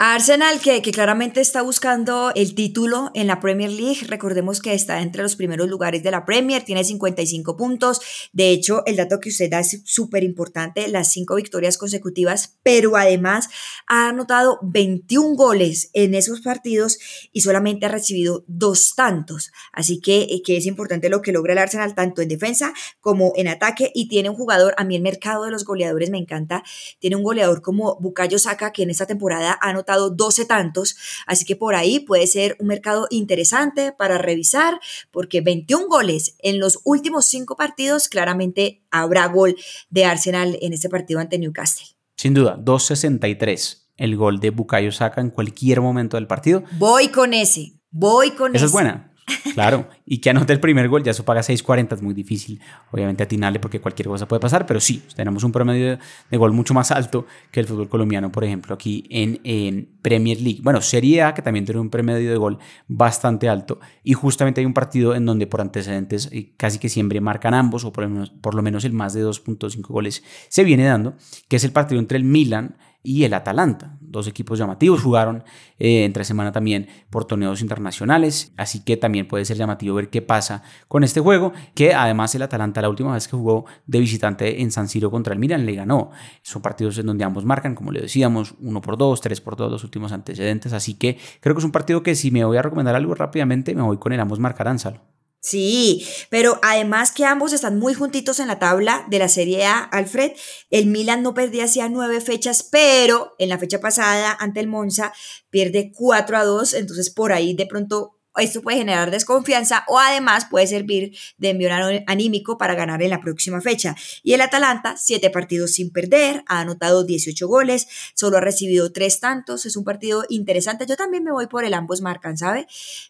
Arsenal, 0.02 0.60
que, 0.60 0.80
que, 0.80 0.92
claramente 0.92 1.42
está 1.42 1.60
buscando 1.60 2.32
el 2.34 2.54
título 2.54 3.10
en 3.12 3.26
la 3.26 3.38
Premier 3.38 3.70
League, 3.70 4.06
recordemos 4.06 4.62
que 4.62 4.72
está 4.72 5.02
entre 5.02 5.22
los 5.22 5.36
primeros 5.36 5.68
lugares 5.68 6.02
de 6.02 6.10
la 6.10 6.24
Premier, 6.24 6.64
tiene 6.64 6.84
55 6.84 7.54
puntos, 7.58 8.00
de 8.32 8.48
hecho 8.48 8.82
el 8.86 8.96
dato 8.96 9.20
que 9.20 9.28
usted 9.28 9.50
da 9.50 9.60
es 9.60 9.82
súper 9.84 10.24
importante, 10.24 10.88
las 10.88 11.12
cinco 11.12 11.34
victorias 11.34 11.76
consecutivas, 11.76 12.56
pero 12.62 12.96
además 12.96 13.50
ha 13.88 14.08
anotado 14.08 14.58
21 14.62 15.36
goles 15.36 15.90
en 15.92 16.14
esos 16.14 16.40
partidos 16.40 16.98
y 17.30 17.42
solamente 17.42 17.84
ha 17.84 17.90
recibido 17.90 18.42
dos 18.46 18.94
tantos, 18.96 19.52
así 19.70 20.00
que, 20.00 20.22
eh, 20.22 20.40
que 20.42 20.56
es 20.56 20.64
importante 20.64 21.10
lo 21.10 21.20
que 21.20 21.32
logra 21.32 21.52
el 21.52 21.58
Arsenal 21.58 21.94
tanto 21.94 22.22
en 22.22 22.28
defensa 22.28 22.72
como 23.00 23.34
en 23.36 23.48
ataque 23.48 23.92
y 23.94 24.08
tiene 24.08 24.30
un 24.30 24.36
jugador, 24.36 24.72
a 24.78 24.84
mí 24.84 24.96
el 24.96 25.02
mercado 25.02 25.44
de 25.44 25.50
los 25.50 25.66
goleadores 25.66 26.08
me 26.08 26.16
encanta, 26.16 26.62
tiene 27.00 27.16
un 27.16 27.22
goleador 27.22 27.60
como 27.60 27.98
Bukayo 28.00 28.38
Saka 28.38 28.72
que 28.72 28.84
en 28.84 28.88
esta 28.88 29.06
temporada 29.06 29.58
ha 29.60 29.68
anotado 29.68 29.89
12 29.98 30.44
tantos, 30.44 30.96
así 31.26 31.44
que 31.44 31.56
por 31.56 31.74
ahí 31.74 31.98
puede 31.98 32.28
ser 32.28 32.56
un 32.60 32.68
mercado 32.68 33.08
interesante 33.10 33.92
para 33.92 34.18
revisar, 34.18 34.80
porque 35.10 35.40
21 35.40 35.88
goles 35.88 36.36
en 36.38 36.60
los 36.60 36.78
últimos 36.84 37.26
cinco 37.26 37.56
partidos, 37.56 38.08
claramente 38.08 38.82
habrá 38.90 39.26
gol 39.26 39.56
de 39.88 40.04
Arsenal 40.04 40.56
en 40.62 40.72
este 40.72 40.88
partido 40.88 41.18
ante 41.18 41.38
Newcastle. 41.38 41.86
Sin 42.16 42.34
duda, 42.34 42.56
2.63 42.58 43.80
el 44.00 44.16
gol 44.16 44.40
de 44.40 44.48
Bukayo 44.48 44.90
Saka 44.92 45.20
en 45.20 45.28
cualquier 45.28 45.82
momento 45.82 46.16
del 46.16 46.26
partido. 46.26 46.64
Voy 46.78 47.08
con 47.08 47.34
ese, 47.34 47.74
voy 47.90 48.30
con 48.30 48.52
ese. 48.52 48.56
Esa 48.56 48.66
es 48.66 48.72
buena. 48.72 49.09
Claro, 49.54 49.88
y 50.06 50.18
que 50.18 50.30
anote 50.30 50.52
el 50.52 50.60
primer 50.60 50.88
gol, 50.88 51.02
ya 51.02 51.10
eso 51.10 51.24
paga 51.24 51.40
6.40, 51.40 51.94
es 51.94 52.02
muy 52.02 52.14
difícil, 52.14 52.60
obviamente 52.90 53.22
atinarle 53.22 53.58
porque 53.58 53.80
cualquier 53.80 54.08
cosa 54.08 54.26
puede 54.26 54.40
pasar, 54.40 54.66
pero 54.66 54.80
sí, 54.80 55.02
tenemos 55.14 55.44
un 55.44 55.52
promedio 55.52 55.98
de, 56.30 56.36
gol 56.36 56.52
mucho 56.52 56.74
más 56.74 56.90
alto 56.90 57.26
que 57.50 57.60
el 57.60 57.66
fútbol 57.66 57.88
colombiano, 57.88 58.30
por 58.32 58.44
ejemplo, 58.44 58.74
aquí 58.74 59.04
en, 59.10 59.88
Premier 60.02 60.40
League. 60.40 60.60
Bueno, 60.62 60.80
Serie 60.80 61.22
A, 61.22 61.34
que 61.34 61.42
también 61.42 61.66
tiene 61.66 61.78
un 61.78 61.90
promedio 61.90 62.30
de 62.30 62.36
gol 62.36 62.58
bastante 62.88 63.48
alto, 63.48 63.80
y 64.02 64.14
justamente 64.14 64.60
hay 64.60 64.66
un 64.66 64.72
partido 64.72 65.14
en 65.14 65.26
donde 65.26 65.46
por 65.46 65.60
antecedentes 65.60 66.30
eh, 66.32 66.52
casi 66.56 66.78
que 66.78 66.88
siempre 66.88 67.20
marcan 67.20 67.52
ambos, 67.52 67.84
o 67.84 67.92
por 67.92 68.04
lo 68.04 68.10
menos, 68.10 68.30
por 68.30 68.54
lo 68.54 68.62
menos 68.62 68.84
el 68.84 68.92
más 68.92 69.12
de 69.12 69.24
2.5 69.24 69.86
goles 69.88 70.24
se 70.48 70.64
viene 70.64 70.84
dando, 70.84 71.14
que 71.48 71.56
es 71.56 71.64
el 71.64 71.72
partido 71.72 72.00
entre 72.00 72.16
el 72.16 72.24
Milan 72.24 72.76
y 73.02 73.24
el 73.24 73.34
Atalanta. 73.34 73.96
Dos 74.00 74.26
equipos 74.26 74.58
llamativos 74.58 75.02
jugaron 75.02 75.44
eh, 75.78 76.04
entre 76.04 76.24
semana 76.24 76.52
también 76.52 76.88
por 77.10 77.24
torneos 77.24 77.62
internacionales, 77.62 78.52
así 78.56 78.84
que 78.84 78.96
también 78.96 79.28
puede 79.28 79.44
ser 79.44 79.56
llamativo 79.56 79.94
ver 79.94 80.10
qué 80.10 80.20
pasa 80.20 80.62
con 80.88 81.04
este 81.04 81.20
juego, 81.20 81.52
que 81.74 81.94
además 81.94 82.34
el 82.34 82.42
Atalanta 82.42 82.82
la 82.82 82.88
última 82.88 83.14
vez 83.14 83.28
que 83.28 83.36
jugó 83.36 83.66
de 83.86 84.00
visitante 84.00 84.62
en 84.62 84.70
San 84.70 84.88
Siro 84.88 85.10
contra 85.10 85.32
el 85.32 85.38
Milan 85.38 85.64
le 85.64 85.74
ganó. 85.74 86.10
Son 86.42 86.60
partidos 86.60 86.98
en 86.98 87.06
donde 87.06 87.24
ambos 87.24 87.44
marcan, 87.44 87.74
como 87.74 87.92
le 87.92 88.00
decíamos, 88.00 88.54
uno 88.60 88.80
por 88.80 88.98
dos, 88.98 89.20
tres 89.20 89.40
por 89.40 89.56
dos, 89.56 89.70
los 89.70 89.84
últimos 89.84 90.12
antecedentes, 90.12 90.72
así 90.72 90.94
que 90.94 91.18
creo 91.40 91.54
que 91.54 91.60
es 91.60 91.64
un 91.64 91.72
partido 91.72 92.02
que 92.02 92.14
si 92.14 92.30
me 92.30 92.44
voy 92.44 92.56
a 92.56 92.62
recomendar 92.62 92.96
algo 92.96 93.14
rápidamente, 93.14 93.74
me 93.74 93.82
voy 93.82 93.98
con 93.98 94.12
el 94.12 94.20
ambos 94.20 94.40
marcarán, 94.40 94.78
Salo. 94.78 95.19
Sí, 95.42 96.06
pero 96.28 96.58
además 96.62 97.12
que 97.12 97.24
ambos 97.24 97.54
están 97.54 97.78
muy 97.78 97.94
juntitos 97.94 98.40
en 98.40 98.48
la 98.48 98.58
tabla 98.58 99.06
de 99.08 99.18
la 99.18 99.28
Serie 99.28 99.64
A, 99.64 99.78
Alfred. 99.78 100.32
El 100.68 100.86
Milan 100.86 101.22
no 101.22 101.32
perdía 101.32 101.64
hacía 101.64 101.88
nueve 101.88 102.20
fechas, 102.20 102.62
pero 102.62 103.34
en 103.38 103.48
la 103.48 103.58
fecha 103.58 103.80
pasada 103.80 104.36
ante 104.38 104.60
el 104.60 104.68
Monza 104.68 105.14
pierde 105.48 105.92
4 105.96 106.36
a 106.36 106.44
2, 106.44 106.74
entonces 106.74 107.08
por 107.08 107.32
ahí 107.32 107.54
de 107.54 107.66
pronto 107.66 108.19
esto 108.40 108.62
puede 108.62 108.78
generar 108.78 109.10
desconfianza 109.10 109.84
o 109.88 109.98
además 109.98 110.46
puede 110.50 110.66
servir 110.66 111.16
de 111.38 111.50
envío 111.50 111.70
anímico 112.06 112.58
para 112.58 112.74
ganar 112.74 113.02
en 113.02 113.10
la 113.10 113.20
próxima 113.20 113.60
fecha. 113.60 113.94
Y 114.22 114.32
el 114.32 114.40
Atalanta, 114.40 114.96
siete 114.96 115.30
partidos 115.30 115.72
sin 115.72 115.90
perder, 115.90 116.42
ha 116.46 116.60
anotado 116.60 117.04
18 117.04 117.46
goles, 117.46 117.88
solo 118.14 118.38
ha 118.38 118.40
recibido 118.40 118.92
tres 118.92 119.20
tantos, 119.20 119.66
es 119.66 119.76
un 119.76 119.84
partido 119.84 120.24
interesante. 120.28 120.86
Yo 120.86 120.96
también 120.96 121.24
me 121.24 121.32
voy 121.32 121.46
por 121.46 121.64
el 121.64 121.74
ambos 121.74 122.00
marcan, 122.00 122.36
¿sabe? 122.36 122.66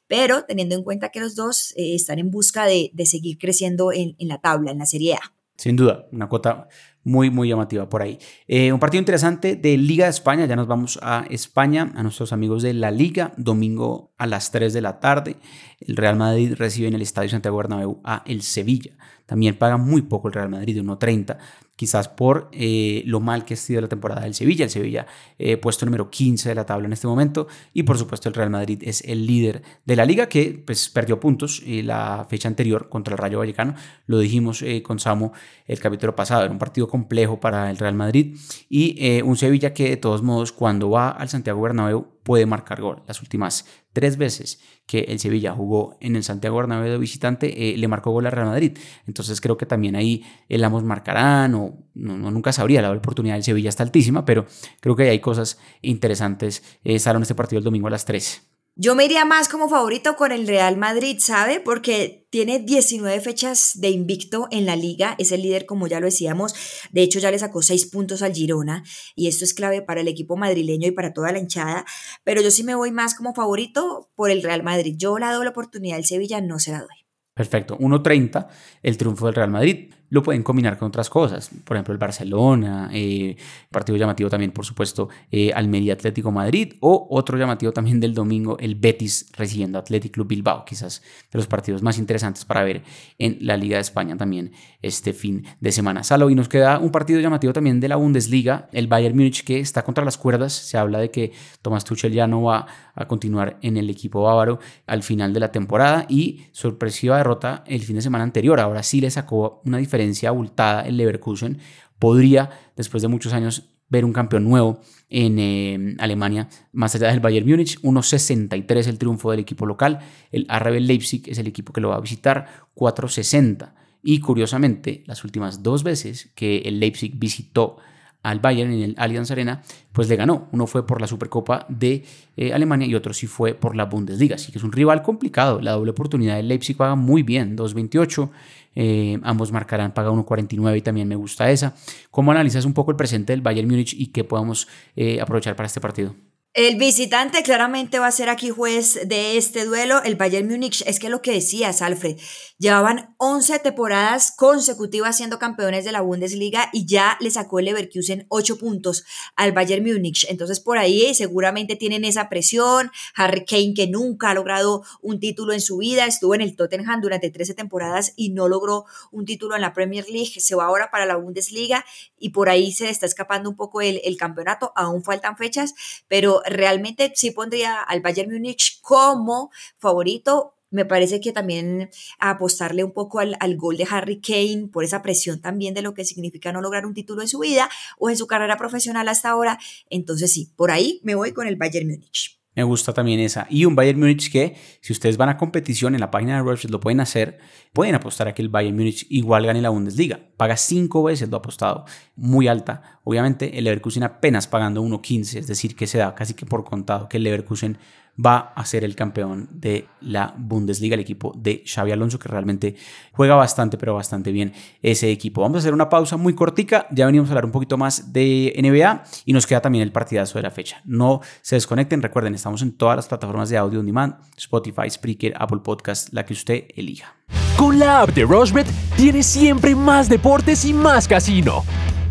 Pero 0.06 0.44
teniendo 0.44 0.74
en 0.74 0.82
cuenta 0.82 1.10
que 1.10 1.20
los 1.20 1.34
dos 1.34 1.72
eh, 1.76 1.94
están 1.94 2.18
en 2.18 2.30
busca 2.30 2.66
de, 2.66 2.90
seguir 3.04 3.38
creciendo 3.38 3.92
en, 3.92 4.14
en 4.18 4.28
la 4.28 4.38
tabla, 4.38 4.70
en 4.70 4.78
la 4.78 4.86
Serie 4.86 5.14
A. 5.14 5.34
Sin 5.56 5.76
duda, 5.76 6.06
una 6.10 6.28
cuota 6.28 6.68
muy, 7.02 7.30
muy 7.30 7.48
llamativa 7.48 7.88
por 7.88 8.02
ahí. 8.02 8.18
Eh, 8.46 8.72
un 8.72 8.80
partido 8.80 9.00
interesante 9.00 9.56
de 9.56 9.76
Liga 9.76 10.04
de 10.04 10.10
España, 10.10 10.46
ya 10.46 10.56
nos 10.56 10.66
vamos 10.66 10.98
a 11.02 11.24
España, 11.30 11.92
a 11.94 12.02
nuestros 12.02 12.32
amigos 12.32 12.62
de 12.62 12.74
la 12.74 12.90
Liga, 12.90 13.32
domingo 13.36 14.12
a 14.18 14.26
las 14.26 14.50
3 14.50 14.72
de 14.72 14.80
la 14.80 15.00
tarde. 15.00 15.36
El 15.80 15.96
Real 15.96 16.16
Madrid 16.16 16.54
recibe 16.56 16.88
en 16.88 16.94
el 16.94 17.02
Estadio 17.02 17.30
Santiago 17.30 17.56
Bernabéu 17.56 18.00
a 18.04 18.22
el 18.26 18.42
Sevilla. 18.42 18.92
También 19.30 19.56
paga 19.56 19.76
muy 19.76 20.02
poco 20.02 20.26
el 20.26 20.34
Real 20.34 20.48
Madrid, 20.48 20.74
de 20.74 20.82
1.30 20.82 21.38
quizás 21.80 22.08
por 22.08 22.50
eh, 22.52 23.02
lo 23.06 23.20
mal 23.20 23.46
que 23.46 23.54
ha 23.54 23.56
sido 23.56 23.80
la 23.80 23.88
temporada 23.88 24.22
del 24.22 24.34
Sevilla. 24.34 24.64
El 24.64 24.70
Sevilla 24.70 25.06
eh, 25.38 25.56
puesto 25.56 25.86
número 25.86 26.10
15 26.10 26.48
de 26.48 26.54
la 26.54 26.66
tabla 26.66 26.86
en 26.86 26.92
este 26.92 27.06
momento 27.06 27.46
y 27.72 27.84
por 27.84 27.96
supuesto 27.96 28.28
el 28.28 28.34
Real 28.34 28.50
Madrid 28.50 28.82
es 28.84 29.02
el 29.06 29.24
líder 29.24 29.62
de 29.86 29.96
la 29.96 30.04
liga 30.04 30.28
que 30.28 30.62
pues, 30.66 30.90
perdió 30.90 31.20
puntos 31.20 31.62
eh, 31.64 31.82
la 31.82 32.26
fecha 32.28 32.48
anterior 32.48 32.90
contra 32.90 33.14
el 33.14 33.18
Rayo 33.18 33.38
Vallecano. 33.38 33.76
Lo 34.04 34.18
dijimos 34.18 34.62
con 34.82 34.98
Samu 34.98 35.30
el 35.66 35.80
capítulo 35.80 36.14
pasado, 36.14 36.42
era 36.42 36.52
un 36.52 36.58
partido 36.58 36.86
complejo 36.86 37.40
para 37.40 37.70
el 37.70 37.78
Real 37.78 37.94
Madrid 37.94 38.36
y 38.68 39.22
un 39.22 39.36
Sevilla 39.36 39.72
que 39.72 39.88
de 39.88 39.96
todos 39.96 40.22
modos 40.22 40.52
cuando 40.52 40.90
va 40.90 41.08
al 41.08 41.30
Santiago 41.30 41.62
Bernabéu 41.62 42.08
puede 42.22 42.44
marcar 42.44 42.82
gol. 42.82 43.02
Las 43.06 43.22
últimas 43.22 43.64
tres 43.92 44.16
veces 44.16 44.60
que 44.86 45.00
el 45.08 45.18
Sevilla 45.18 45.52
jugó 45.52 45.96
en 46.00 46.16
el 46.16 46.24
Santiago 46.24 46.56
Bernabéu 46.56 46.92
de 46.92 46.98
visitante, 46.98 47.70
eh, 47.70 47.76
le 47.76 47.88
marcó 47.88 48.10
gol 48.10 48.26
a 48.26 48.30
Real 48.30 48.48
Madrid. 48.48 48.76
Entonces 49.06 49.40
creo 49.40 49.56
que 49.56 49.66
también 49.66 49.96
ahí 49.96 50.24
el 50.48 50.64
ambos 50.64 50.84
marcarán 50.84 51.54
o 51.54 51.78
no, 51.94 52.30
nunca 52.30 52.52
sabría, 52.52 52.82
la 52.82 52.92
oportunidad 52.92 53.34
del 53.34 53.44
Sevilla 53.44 53.68
está 53.68 53.82
altísima, 53.82 54.24
pero 54.24 54.46
creo 54.80 54.96
que 54.96 55.08
hay 55.08 55.20
cosas 55.20 55.58
interesantes. 55.82 56.62
Eh, 56.84 56.96
este 56.96 57.34
partido 57.34 57.58
el 57.58 57.64
domingo 57.64 57.88
a 57.88 57.90
las 57.90 58.04
3. 58.04 58.50
Yo 58.76 58.94
me 58.94 59.04
iría 59.04 59.24
más 59.24 59.48
como 59.48 59.68
favorito 59.68 60.16
con 60.16 60.32
el 60.32 60.46
Real 60.46 60.76
Madrid, 60.78 61.18
¿sabe? 61.18 61.60
Porque 61.60 62.26
tiene 62.30 62.60
19 62.60 63.20
fechas 63.20 63.72
de 63.74 63.90
invicto 63.90 64.46
en 64.50 64.64
la 64.64 64.76
liga, 64.76 65.16
es 65.18 65.32
el 65.32 65.42
líder 65.42 65.66
como 65.66 65.88
ya 65.88 65.98
lo 65.98 66.06
decíamos, 66.06 66.54
de 66.92 67.02
hecho 67.02 67.18
ya 67.18 67.30
le 67.30 67.38
sacó 67.38 67.60
6 67.60 67.86
puntos 67.86 68.22
al 68.22 68.32
Girona 68.32 68.84
y 69.16 69.26
esto 69.26 69.44
es 69.44 69.52
clave 69.52 69.82
para 69.82 70.00
el 70.00 70.08
equipo 70.08 70.36
madrileño 70.36 70.86
y 70.86 70.92
para 70.92 71.12
toda 71.12 71.32
la 71.32 71.40
hinchada, 71.40 71.84
pero 72.24 72.42
yo 72.42 72.50
sí 72.50 72.64
me 72.64 72.74
voy 72.74 72.90
más 72.92 73.14
como 73.14 73.34
favorito 73.34 74.10
por 74.14 74.30
el 74.30 74.42
Real 74.42 74.62
Madrid. 74.62 74.94
Yo 74.96 75.18
la 75.18 75.32
doble 75.32 75.50
oportunidad 75.50 75.96
del 75.96 76.04
Sevilla 76.04 76.40
no 76.40 76.58
se 76.58 76.72
la 76.72 76.80
doy. 76.80 77.06
Perfecto, 77.34 77.78
1.30 77.78 78.48
el 78.82 78.96
triunfo 78.96 79.26
del 79.26 79.34
Real 79.34 79.50
Madrid 79.50 79.92
lo 80.10 80.22
pueden 80.22 80.42
combinar 80.42 80.78
con 80.78 80.88
otras 80.88 81.08
cosas. 81.08 81.50
Por 81.64 81.76
ejemplo, 81.76 81.92
el 81.92 81.98
Barcelona, 81.98 82.90
eh, 82.92 83.36
partido 83.70 83.96
llamativo 83.96 84.28
también, 84.28 84.52
por 84.52 84.66
supuesto, 84.66 85.08
eh, 85.30 85.52
Almería 85.54 85.94
Atlético 85.94 86.30
Madrid 86.30 86.74
o 86.80 87.06
otro 87.10 87.38
llamativo 87.38 87.72
también 87.72 88.00
del 88.00 88.12
domingo, 88.12 88.58
el 88.58 88.74
Betis 88.74 89.30
recibiendo 89.36 89.78
Athletic 89.78 90.12
Club 90.12 90.28
Bilbao, 90.28 90.64
quizás 90.64 91.02
de 91.32 91.38
los 91.38 91.46
partidos 91.46 91.82
más 91.82 91.98
interesantes 91.98 92.44
para 92.44 92.62
ver 92.64 92.82
en 93.18 93.38
la 93.40 93.56
Liga 93.56 93.76
de 93.76 93.82
España 93.82 94.16
también 94.16 94.52
este 94.82 95.12
fin 95.12 95.46
de 95.60 95.72
semana. 95.72 96.02
Salo, 96.02 96.28
y 96.30 96.34
nos 96.34 96.48
queda 96.48 96.78
un 96.78 96.90
partido 96.90 97.20
llamativo 97.20 97.52
también 97.52 97.80
de 97.80 97.88
la 97.88 97.96
Bundesliga, 97.96 98.68
el 98.72 98.88
Bayern 98.88 99.16
Múnich 99.16 99.44
que 99.44 99.60
está 99.60 99.82
contra 99.82 100.04
las 100.04 100.18
cuerdas. 100.18 100.52
Se 100.52 100.76
habla 100.76 100.98
de 100.98 101.10
que 101.10 101.32
Thomas 101.62 101.84
Tuchel 101.84 102.12
ya 102.12 102.26
no 102.26 102.42
va 102.42 102.66
a 102.94 103.06
continuar 103.06 103.58
en 103.62 103.76
el 103.76 103.90
equipo 103.90 104.22
bávaro 104.22 104.58
al 104.86 105.02
final 105.02 105.32
de 105.32 105.40
la 105.40 105.52
temporada 105.52 106.06
y 106.08 106.44
sorpresiva 106.52 107.16
derrota 107.16 107.64
el 107.66 107.82
fin 107.82 107.96
de 107.96 108.02
semana 108.02 108.24
anterior. 108.24 108.60
Ahora 108.60 108.82
sí 108.82 109.00
le 109.00 109.10
sacó 109.10 109.62
una 109.64 109.78
diferencia 109.78 110.28
abultada 110.28 110.82
el 110.82 110.96
Leverkusen, 110.96 111.58
podría, 111.98 112.50
después 112.76 113.02
de 113.02 113.08
muchos 113.08 113.32
años, 113.32 113.70
ver 113.90 114.04
un 114.04 114.12
campeón 114.12 114.44
nuevo 114.44 114.80
en 115.08 115.38
eh, 115.38 115.96
Alemania, 115.98 116.48
más 116.72 116.94
allá 116.94 117.08
del 117.08 117.20
Bayern 117.20 117.48
Múnich, 117.48 117.80
1.63 117.80 118.86
el 118.86 118.98
triunfo 118.98 119.32
del 119.32 119.40
equipo 119.40 119.66
local, 119.66 119.98
el 120.30 120.46
RB 120.48 120.80
Leipzig 120.80 121.22
es 121.26 121.38
el 121.38 121.48
equipo 121.48 121.72
que 121.72 121.80
lo 121.80 121.88
va 121.88 121.96
a 121.96 122.00
visitar, 122.00 122.46
4.60. 122.76 123.72
Y 124.02 124.20
curiosamente, 124.20 125.02
las 125.06 125.24
últimas 125.24 125.62
dos 125.62 125.82
veces 125.82 126.30
que 126.34 126.58
el 126.58 126.80
Leipzig 126.80 127.18
visitó 127.18 127.78
al 128.22 128.40
Bayern 128.40 128.72
en 128.72 128.82
el 128.82 128.94
Allianz 128.98 129.30
Arena, 129.30 129.62
pues 129.92 130.08
le 130.08 130.16
ganó. 130.16 130.48
Uno 130.52 130.66
fue 130.66 130.86
por 130.86 131.00
la 131.00 131.06
Supercopa 131.06 131.66
de 131.68 132.04
eh, 132.36 132.52
Alemania 132.52 132.86
y 132.86 132.94
otro 132.94 133.12
sí 133.12 133.26
fue 133.26 133.54
por 133.54 133.76
la 133.76 133.86
Bundesliga. 133.86 134.36
Así 134.36 134.52
que 134.52 134.58
es 134.58 134.64
un 134.64 134.72
rival 134.72 135.02
complicado. 135.02 135.60
La 135.60 135.72
doble 135.72 135.92
oportunidad 135.92 136.36
del 136.36 136.48
Leipzig 136.48 136.76
paga 136.76 136.94
muy 136.94 137.22
bien, 137.22 137.56
2.28. 137.56 138.30
Eh, 138.76 139.18
ambos 139.22 139.50
marcarán, 139.52 139.92
paga 139.92 140.10
1.49 140.10 140.78
y 140.78 140.82
también 140.82 141.08
me 141.08 141.16
gusta 141.16 141.50
esa. 141.50 141.74
¿Cómo 142.10 142.30
analizas 142.30 142.64
un 142.64 142.74
poco 142.74 142.90
el 142.90 142.96
presente 142.96 143.32
del 143.32 143.40
Bayern 143.40 143.68
Múnich 143.68 143.94
y 143.94 144.08
qué 144.08 144.24
podemos 144.24 144.68
eh, 144.96 145.20
aprovechar 145.20 145.56
para 145.56 145.66
este 145.66 145.80
partido? 145.80 146.14
El 146.52 146.74
visitante 146.78 147.44
claramente 147.44 148.00
va 148.00 148.08
a 148.08 148.10
ser 148.10 148.28
aquí 148.28 148.50
juez 148.50 148.98
de 149.06 149.36
este 149.36 149.64
duelo, 149.64 150.02
el 150.02 150.16
Bayern 150.16 150.48
Múnich. 150.48 150.82
Es 150.84 150.98
que 150.98 151.08
lo 151.08 151.22
que 151.22 151.30
decías, 151.30 151.80
Alfred, 151.80 152.18
llevaban 152.58 153.14
11 153.18 153.60
temporadas 153.60 154.32
consecutivas 154.36 155.16
siendo 155.16 155.38
campeones 155.38 155.84
de 155.84 155.92
la 155.92 156.00
Bundesliga 156.00 156.68
y 156.72 156.86
ya 156.86 157.16
le 157.20 157.30
sacó 157.30 157.60
el 157.60 157.66
Leverkusen 157.66 158.26
8 158.30 158.58
puntos 158.58 159.04
al 159.36 159.52
Bayern 159.52 159.86
Múnich. 159.86 160.26
Entonces 160.28 160.58
por 160.58 160.76
ahí 160.76 161.14
seguramente 161.14 161.76
tienen 161.76 162.04
esa 162.04 162.28
presión. 162.28 162.90
Harry 163.14 163.44
Kane 163.44 163.72
que 163.72 163.86
nunca 163.86 164.30
ha 164.30 164.34
logrado 164.34 164.82
un 165.02 165.20
título 165.20 165.52
en 165.52 165.60
su 165.60 165.76
vida, 165.76 166.04
estuvo 166.04 166.34
en 166.34 166.40
el 166.40 166.56
Tottenham 166.56 167.00
durante 167.00 167.30
13 167.30 167.54
temporadas 167.54 168.12
y 168.16 168.30
no 168.30 168.48
logró 168.48 168.86
un 169.12 169.24
título 169.24 169.54
en 169.54 169.60
la 169.60 169.72
Premier 169.72 170.04
League. 170.08 170.40
Se 170.40 170.56
va 170.56 170.64
ahora 170.64 170.90
para 170.90 171.06
la 171.06 171.14
Bundesliga 171.14 171.84
y 172.18 172.30
por 172.30 172.48
ahí 172.48 172.72
se 172.72 172.90
está 172.90 173.06
escapando 173.06 173.48
un 173.48 173.54
poco 173.56 173.82
el 173.82 174.16
campeonato. 174.18 174.72
Aún 174.74 175.04
faltan 175.04 175.36
fechas, 175.36 175.74
pero 176.08 176.39
realmente 176.46 177.12
sí 177.14 177.30
pondría 177.30 177.80
al 177.80 178.00
Bayern 178.00 178.32
Múnich 178.32 178.80
como 178.80 179.50
favorito. 179.78 180.54
Me 180.70 180.84
parece 180.84 181.20
que 181.20 181.32
también 181.32 181.90
apostarle 182.20 182.84
un 182.84 182.92
poco 182.92 183.18
al, 183.18 183.36
al, 183.40 183.56
gol 183.56 183.76
de 183.76 183.88
Harry 183.90 184.20
Kane 184.20 184.68
por 184.72 184.84
esa 184.84 185.02
presión 185.02 185.40
también 185.40 185.74
de 185.74 185.82
lo 185.82 185.94
que 185.94 186.04
significa 186.04 186.52
no 186.52 186.60
lograr 186.60 186.86
un 186.86 186.94
título 186.94 187.22
en 187.22 187.28
su 187.28 187.40
vida 187.40 187.68
o 187.98 188.08
en 188.08 188.16
su 188.16 188.28
carrera 188.28 188.56
profesional 188.56 189.08
hasta 189.08 189.30
ahora. 189.30 189.58
Entonces 189.88 190.32
sí, 190.32 190.52
por 190.54 190.70
ahí 190.70 191.00
me 191.02 191.16
voy 191.16 191.32
con 191.32 191.48
el 191.48 191.56
Bayern 191.56 191.88
Múnich. 191.88 192.39
Me 192.56 192.64
gusta 192.64 192.92
también 192.92 193.20
esa. 193.20 193.46
Y 193.48 193.64
un 193.64 193.76
Bayern 193.76 194.00
Múnich 194.00 194.30
que, 194.30 194.56
si 194.80 194.92
ustedes 194.92 195.16
van 195.16 195.28
a 195.28 195.36
competición 195.36 195.94
en 195.94 196.00
la 196.00 196.10
página 196.10 196.36
de 196.36 196.42
Rush, 196.42 196.66
lo 196.66 196.80
pueden 196.80 197.00
hacer, 197.00 197.38
pueden 197.72 197.94
apostar 197.94 198.26
a 198.26 198.34
que 198.34 198.42
el 198.42 198.48
Bayern 198.48 198.76
Múnich 198.76 199.06
igual 199.08 199.46
gane 199.46 199.62
la 199.62 199.68
Bundesliga. 199.68 200.20
Paga 200.36 200.56
cinco 200.56 201.04
veces 201.04 201.28
lo 201.28 201.36
apostado, 201.36 201.84
muy 202.16 202.48
alta. 202.48 203.00
Obviamente, 203.04 203.56
el 203.56 203.64
Leverkusen 203.64 204.02
apenas 204.02 204.48
pagando 204.48 204.82
1.15, 204.82 205.38
es 205.38 205.46
decir, 205.46 205.76
que 205.76 205.86
se 205.86 205.98
da 205.98 206.14
casi 206.14 206.34
que 206.34 206.44
por 206.44 206.64
contado 206.64 207.08
que 207.08 207.18
el 207.18 207.22
Leverkusen 207.22 207.78
va 208.24 208.52
a 208.54 208.64
ser 208.64 208.84
el 208.84 208.94
campeón 208.94 209.48
de 209.52 209.86
la 210.00 210.34
Bundesliga, 210.36 210.94
el 210.94 211.00
equipo 211.00 211.32
de 211.36 211.62
Xavi 211.66 211.92
Alonso, 211.92 212.18
que 212.18 212.28
realmente 212.28 212.76
juega 213.12 213.34
bastante, 213.34 213.78
pero 213.78 213.94
bastante 213.94 214.32
bien 214.32 214.52
ese 214.82 215.10
equipo. 215.10 215.42
Vamos 215.42 215.56
a 215.56 215.58
hacer 215.60 215.74
una 215.74 215.88
pausa 215.88 216.16
muy 216.16 216.34
cortica, 216.34 216.86
ya 216.90 217.06
venimos 217.06 217.28
a 217.28 217.32
hablar 217.32 217.44
un 217.44 217.52
poquito 217.52 217.76
más 217.76 218.12
de 218.12 218.54
NBA 218.58 219.04
y 219.24 219.32
nos 219.32 219.46
queda 219.46 219.60
también 219.60 219.82
el 219.82 219.92
partidazo 219.92 220.38
de 220.38 220.42
la 220.42 220.50
fecha. 220.50 220.80
No 220.84 221.20
se 221.42 221.56
desconecten, 221.56 222.02
recuerden, 222.02 222.34
estamos 222.34 222.62
en 222.62 222.72
todas 222.72 222.96
las 222.96 223.08
plataformas 223.08 223.48
de 223.48 223.58
audio 223.58 223.80
on 223.80 223.86
demand, 223.86 224.16
Spotify, 224.36 224.88
Spreaker, 224.88 225.34
Apple 225.38 225.60
Podcast, 225.62 226.12
la 226.12 226.24
que 226.24 226.32
usted 226.32 226.64
elija. 226.76 227.16
Con 227.56 227.78
la 227.78 228.02
app 228.02 228.10
de 228.10 228.24
Rushbet 228.24 228.66
tienes 228.96 229.26
siempre 229.26 229.74
más 229.74 230.08
deportes 230.08 230.64
y 230.64 230.72
más 230.72 231.06
casino. 231.06 231.62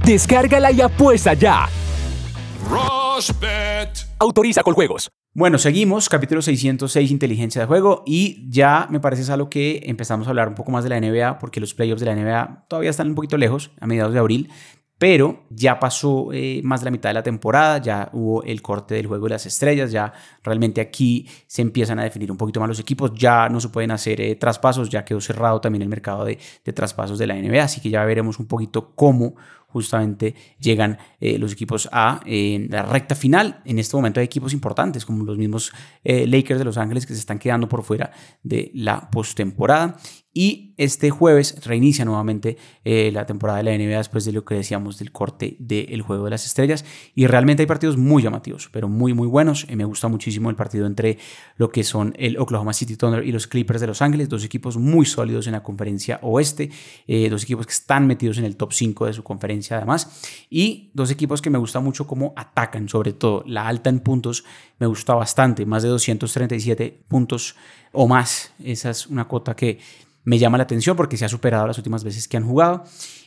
Descárgala 0.06 0.72
y 0.72 0.82
apuesta 0.82 1.34
ya. 1.34 1.68
Rushbet. 2.70 4.08
Autoriza 4.20 4.64
con 4.64 4.74
juegos. 4.74 5.10
Bueno, 5.34 5.60
seguimos, 5.60 6.10
capítulo 6.10 6.42
606, 6.42 7.12
inteligencia 7.12 7.62
de 7.62 7.68
juego, 7.68 8.02
y 8.04 8.50
ya 8.50 8.88
me 8.90 9.00
parece 9.00 9.22
es 9.22 9.30
algo 9.30 9.48
que 9.48 9.84
empezamos 9.86 10.26
a 10.26 10.32
hablar 10.32 10.48
un 10.48 10.56
poco 10.56 10.72
más 10.72 10.84
de 10.84 10.90
la 10.90 11.00
NBA, 11.00 11.38
porque 11.38 11.60
los 11.60 11.76
playoffs 11.76 12.02
de 12.02 12.08
la 12.08 12.16
NBA 12.16 12.66
todavía 12.68 12.90
están 12.90 13.10
un 13.10 13.16
poquito 13.16 13.38
lejos, 13.38 13.70
a 13.80 13.86
mediados 13.86 14.12
de 14.12 14.20
abril, 14.20 14.50
pero 14.98 15.46
ya 15.52 15.80
pasó 15.80 16.34
eh, 16.34 16.62
más 16.64 16.82
de 16.82 16.86
la 16.86 16.92
mitad 16.92 17.12
de 17.12 17.14
la 17.14 17.22
temporada, 17.22 17.78
ya 17.78 18.10
hubo 18.12 18.42
el 18.42 18.64
corte 18.64 18.96
del 18.96 19.06
juego 19.06 19.26
de 19.26 19.30
las 19.30 19.46
estrellas, 19.46 19.92
ya 19.92 20.12
realmente 20.44 20.82
aquí 20.82 21.28
se 21.46 21.62
empiezan 21.62 22.00
a 22.00 22.04
definir 22.04 22.32
un 22.32 22.38
poquito 22.38 22.60
más 22.60 22.68
los 22.68 22.80
equipos, 22.80 23.14
ya 23.14 23.50
no 23.50 23.62
se 23.62 23.70
pueden 23.70 23.92
hacer 23.92 24.20
eh, 24.20 24.36
traspasos, 24.36 24.90
ya 24.90 25.06
quedó 25.06 25.22
cerrado 25.22 25.62
también 25.62 25.84
el 25.84 25.90
mercado 25.90 26.26
de, 26.26 26.40
de 26.66 26.74
traspasos 26.74 27.20
de 27.20 27.28
la 27.28 27.36
NBA, 27.36 27.64
así 27.64 27.82
que 27.82 27.92
ya 27.92 28.04
veremos 28.04 28.40
un 28.40 28.48
poquito 28.48 28.94
cómo 28.96 29.36
justamente 29.70 30.36
llegan 30.60 30.98
eh, 31.20 31.38
los 31.38 31.54
equipos 31.54 31.88
a 31.92 32.20
la 32.26 32.84
recta 32.84 33.16
final. 33.16 33.62
En 33.66 33.80
este 33.80 33.96
momento 33.96 34.20
hay 34.20 34.26
equipos 34.26 34.54
importantes 34.54 35.06
como 35.06 35.24
los 35.24 35.38
mismos 35.38 35.72
eh, 36.04 36.28
Lakers 36.28 36.60
de 36.60 36.66
Los 36.66 36.78
Ángeles 36.78 37.06
que 37.06 37.14
se 37.14 37.20
están 37.20 37.40
quedando 37.40 37.70
por 37.70 37.84
fuera 37.84 38.12
de 38.44 38.72
la 38.74 39.10
postemporada. 39.10 39.98
Y 40.42 40.74
este 40.78 41.10
jueves 41.10 41.66
reinicia 41.66 42.06
nuevamente 42.06 42.56
eh, 42.86 43.12
la 43.12 43.26
temporada 43.26 43.58
de 43.58 43.66
la 43.66 43.78
NBA 43.78 43.98
después 43.98 44.24
de 44.24 44.32
lo 44.32 44.46
que 44.46 44.56
decíamos 44.56 44.98
del 44.98 45.12
corte 45.12 45.58
del 45.60 46.02
Juego 46.02 46.24
de 46.24 46.30
las 46.30 46.46
Estrellas. 46.46 46.86
Y 47.14 47.28
realmente 47.28 47.64
hay 47.64 47.68
partidos 47.68 47.98
muy 47.98 48.24
llamativos, 48.24 48.70
pero 48.72 48.88
muy, 48.88 49.14
muy 49.14 49.28
buenos. 49.28 49.68
me 49.70 49.84
gusta 49.84 50.08
muchísimo 50.08 50.50
el 50.50 50.56
partido 50.56 50.88
entre 50.88 51.18
lo 51.58 51.70
que 51.72 51.84
son 51.84 52.14
el 52.18 52.38
Oklahoma 52.38 52.72
City 52.72 52.96
Thunder 52.96 53.28
y 53.28 53.34
los 53.34 53.48
Clippers 53.48 53.82
de 53.82 53.88
Los 53.88 54.02
Ángeles, 54.02 54.30
dos 54.30 54.46
equipos 54.46 54.78
muy 54.78 55.06
sólidos 55.06 55.46
en 55.48 55.52
la 55.52 55.62
conferencia 55.62 56.20
oeste, 56.22 56.70
dos 57.30 57.44
equipos 57.44 57.66
que 57.66 57.74
están 57.74 58.08
metidos 58.08 58.38
en 58.38 58.46
el 58.46 58.56
top 58.56 58.72
5 58.72 59.08
de 59.08 59.12
su 59.12 59.24
conferencia 59.24 59.76
además. 59.76 60.22
Y 60.50 60.90
dos 60.94 61.12
equipos 61.12 61.42
que 61.42 61.50
me 61.50 61.58
gusta 61.58 61.82
mucho 61.82 62.08
cómo 62.08 62.32
atacan, 62.38 62.88
sobre 62.88 63.12
todo 63.12 63.44
la 63.46 63.68
alta 63.68 63.90
en 63.90 64.00
puntos, 64.00 64.46
me 64.80 64.88
gusta 64.88 65.16
bastante, 65.16 65.66
más 65.66 65.84
de 65.84 65.90
237 65.90 67.04
puntos 67.10 67.58
o 67.92 68.08
más. 68.08 68.54
Esa 68.64 68.92
es 68.92 69.08
una 69.08 69.28
cota 69.28 69.54
que 69.54 69.80
me 70.24 70.38
llama 70.38 70.58
la 70.58 70.64
atención 70.64 70.96
porque 70.96 71.18
se 71.18 71.26
ha 71.26 71.30
superado 71.30 71.68
las 71.68 71.78
últimas 71.78 72.04
veces 72.04 72.28
que 72.28 72.38
han 72.38 72.46
jugado. 72.46 72.84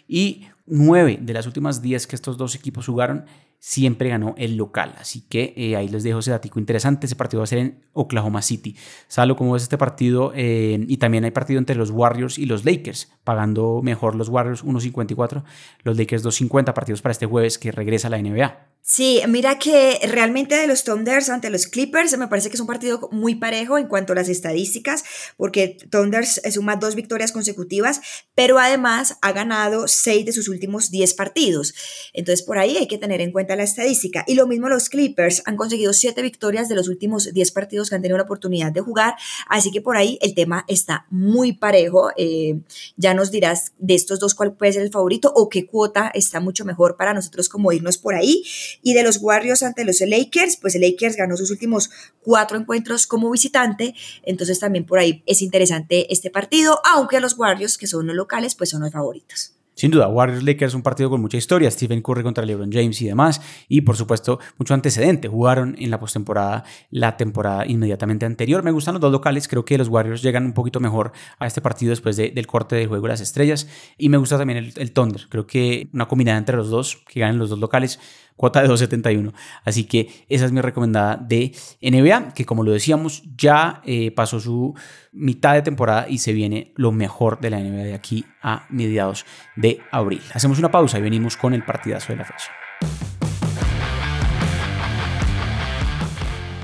Y 0.08 0.46
nueve 0.72 1.18
de 1.20 1.32
las 1.32 1.46
últimas 1.46 1.82
10 1.82 2.06
que 2.06 2.16
estos 2.16 2.36
dos 2.36 2.54
equipos 2.54 2.86
jugaron 2.86 3.26
siempre 3.58 4.08
ganó 4.08 4.34
el 4.38 4.56
local. 4.56 4.94
Así 4.98 5.20
que 5.28 5.54
eh, 5.56 5.76
ahí 5.76 5.88
les 5.88 6.02
dejo 6.02 6.18
ese 6.18 6.32
datico 6.32 6.58
interesante. 6.58 7.06
Ese 7.06 7.14
partido 7.14 7.40
va 7.40 7.44
a 7.44 7.46
ser 7.46 7.58
en 7.58 7.84
Oklahoma 7.92 8.42
City. 8.42 8.74
Salo, 9.06 9.36
¿cómo 9.36 9.52
ves 9.52 9.62
este 9.62 9.78
partido? 9.78 10.32
Y 10.34 10.96
también 10.96 11.24
hay 11.24 11.30
partido 11.30 11.58
entre 11.58 11.76
los 11.76 11.90
Warriors 11.90 12.38
y 12.38 12.46
los 12.46 12.64
Lakers, 12.64 13.12
pagando 13.22 13.80
mejor 13.82 14.16
los 14.16 14.28
Warriors 14.28 14.64
1.54, 14.64 15.44
los 15.84 15.96
Lakers 15.96 16.24
2.50 16.24 16.72
partidos 16.72 17.02
para 17.02 17.12
este 17.12 17.26
jueves 17.26 17.58
que 17.58 17.70
regresa 17.70 18.08
a 18.08 18.10
la 18.10 18.18
NBA. 18.18 18.72
Sí, 18.84 19.20
mira 19.28 19.60
que 19.60 20.00
realmente 20.10 20.56
de 20.56 20.66
los 20.66 20.82
Thunders 20.82 21.28
ante 21.28 21.50
los 21.50 21.68
Clippers 21.68 22.18
me 22.18 22.26
parece 22.26 22.48
que 22.48 22.56
es 22.56 22.60
un 22.60 22.66
partido 22.66 23.08
muy 23.12 23.36
parejo 23.36 23.78
en 23.78 23.86
cuanto 23.86 24.12
a 24.12 24.16
las 24.16 24.28
estadísticas, 24.28 25.04
porque 25.36 25.76
Thunders 25.88 26.40
suma 26.50 26.74
dos 26.74 26.96
victorias 26.96 27.30
consecutivas, 27.30 28.00
pero 28.34 28.58
además 28.58 29.18
ha 29.22 29.30
ganado 29.30 29.86
seis 29.86 30.26
de 30.26 30.32
sus 30.32 30.48
últimos 30.48 30.61
últimos 30.62 30.90
10 30.90 31.14
partidos. 31.14 31.74
Entonces, 32.12 32.44
por 32.44 32.58
ahí 32.58 32.76
hay 32.76 32.86
que 32.86 32.98
tener 32.98 33.20
en 33.20 33.32
cuenta 33.32 33.56
la 33.56 33.64
estadística. 33.64 34.24
Y 34.28 34.34
lo 34.34 34.46
mismo 34.46 34.68
los 34.68 34.88
Clippers 34.88 35.42
han 35.44 35.56
conseguido 35.56 35.92
7 35.92 36.22
victorias 36.22 36.68
de 36.68 36.76
los 36.76 36.88
últimos 36.88 37.32
10 37.32 37.50
partidos 37.50 37.88
que 37.88 37.96
han 37.96 38.02
tenido 38.02 38.16
la 38.16 38.24
oportunidad 38.24 38.70
de 38.70 38.80
jugar. 38.80 39.14
Así 39.48 39.72
que 39.72 39.80
por 39.80 39.96
ahí 39.96 40.18
el 40.22 40.34
tema 40.34 40.64
está 40.68 41.06
muy 41.10 41.52
parejo. 41.52 42.10
Eh, 42.16 42.60
ya 42.96 43.14
nos 43.14 43.32
dirás 43.32 43.72
de 43.78 43.94
estos 43.94 44.20
dos 44.20 44.34
cuál 44.34 44.54
puede 44.54 44.72
ser 44.72 44.82
el 44.82 44.90
favorito 44.92 45.32
o 45.34 45.48
qué 45.48 45.66
cuota 45.66 46.10
está 46.14 46.38
mucho 46.38 46.64
mejor 46.64 46.96
para 46.96 47.12
nosotros 47.12 47.48
como 47.48 47.72
irnos 47.72 47.98
por 47.98 48.14
ahí. 48.14 48.44
Y 48.82 48.94
de 48.94 49.02
los 49.02 49.18
Warriors 49.20 49.64
ante 49.64 49.84
los 49.84 50.00
Lakers, 50.00 50.58
pues 50.58 50.76
el 50.76 50.82
Lakers 50.82 51.16
ganó 51.16 51.36
sus 51.36 51.50
últimos 51.50 51.90
cuatro 52.22 52.56
encuentros 52.56 53.06
como 53.08 53.30
visitante. 53.30 53.94
Entonces 54.22 54.60
también 54.60 54.86
por 54.86 54.98
ahí 54.98 55.22
es 55.26 55.42
interesante 55.42 56.12
este 56.12 56.30
partido, 56.30 56.78
aunque 56.84 57.20
los 57.20 57.36
Warriors, 57.36 57.78
que 57.78 57.86
son 57.88 58.06
los 58.06 58.14
locales, 58.14 58.54
pues 58.54 58.70
son 58.70 58.82
los 58.82 58.92
favoritos. 58.92 59.56
Sin 59.74 59.90
duda, 59.90 60.06
Warriors 60.08 60.42
Lakers 60.42 60.72
es 60.72 60.74
un 60.74 60.82
partido 60.82 61.08
con 61.08 61.20
mucha 61.20 61.38
historia, 61.38 61.70
Stephen 61.70 62.02
Curry 62.02 62.22
contra 62.22 62.44
LeBron 62.44 62.70
James 62.70 63.00
y 63.00 63.06
demás, 63.06 63.40
y 63.68 63.80
por 63.80 63.96
supuesto 63.96 64.38
mucho 64.58 64.74
antecedente. 64.74 65.28
Jugaron 65.28 65.74
en 65.78 65.90
la 65.90 65.98
postemporada 65.98 66.64
la 66.90 67.16
temporada 67.16 67.66
inmediatamente 67.66 68.26
anterior. 68.26 68.62
Me 68.62 68.70
gustan 68.70 68.94
los 68.94 69.00
dos 69.00 69.10
locales, 69.10 69.48
creo 69.48 69.64
que 69.64 69.78
los 69.78 69.88
Warriors 69.88 70.22
llegan 70.22 70.44
un 70.44 70.52
poquito 70.52 70.78
mejor 70.78 71.12
a 71.38 71.46
este 71.46 71.62
partido 71.62 71.90
después 71.90 72.16
del 72.16 72.46
corte 72.46 72.76
del 72.76 72.88
juego 72.88 73.06
de 73.06 73.12
las 73.12 73.20
estrellas, 73.22 73.66
y 73.96 74.10
me 74.10 74.18
gusta 74.18 74.36
también 74.36 74.58
el, 74.58 74.72
el 74.76 74.92
Thunder. 74.92 75.26
Creo 75.30 75.46
que 75.46 75.88
una 75.94 76.06
combinada 76.06 76.38
entre 76.38 76.56
los 76.56 76.68
dos, 76.68 77.02
que 77.08 77.20
ganen 77.20 77.38
los 77.38 77.48
dos 77.48 77.58
locales, 77.58 77.98
cuota 78.42 78.60
de 78.60 78.68
2.71. 78.68 79.32
Así 79.64 79.84
que 79.84 80.26
esa 80.28 80.46
es 80.46 80.50
mi 80.50 80.60
recomendada 80.60 81.16
de 81.16 81.52
NBA, 81.80 82.34
que 82.34 82.44
como 82.44 82.64
lo 82.64 82.72
decíamos, 82.72 83.22
ya 83.36 83.80
eh, 83.84 84.10
pasó 84.10 84.40
su 84.40 84.74
mitad 85.12 85.54
de 85.54 85.62
temporada 85.62 86.08
y 86.08 86.18
se 86.18 86.32
viene 86.32 86.72
lo 86.74 86.90
mejor 86.90 87.38
de 87.38 87.50
la 87.50 87.60
NBA 87.60 87.84
de 87.84 87.94
aquí 87.94 88.24
a 88.42 88.66
mediados 88.68 89.26
de 89.54 89.78
abril. 89.92 90.22
Hacemos 90.34 90.58
una 90.58 90.72
pausa 90.72 90.98
y 90.98 91.02
venimos 91.02 91.36
con 91.36 91.54
el 91.54 91.64
partidazo 91.64 92.14
de 92.14 92.16
la 92.16 92.24
fecha. 92.24 92.50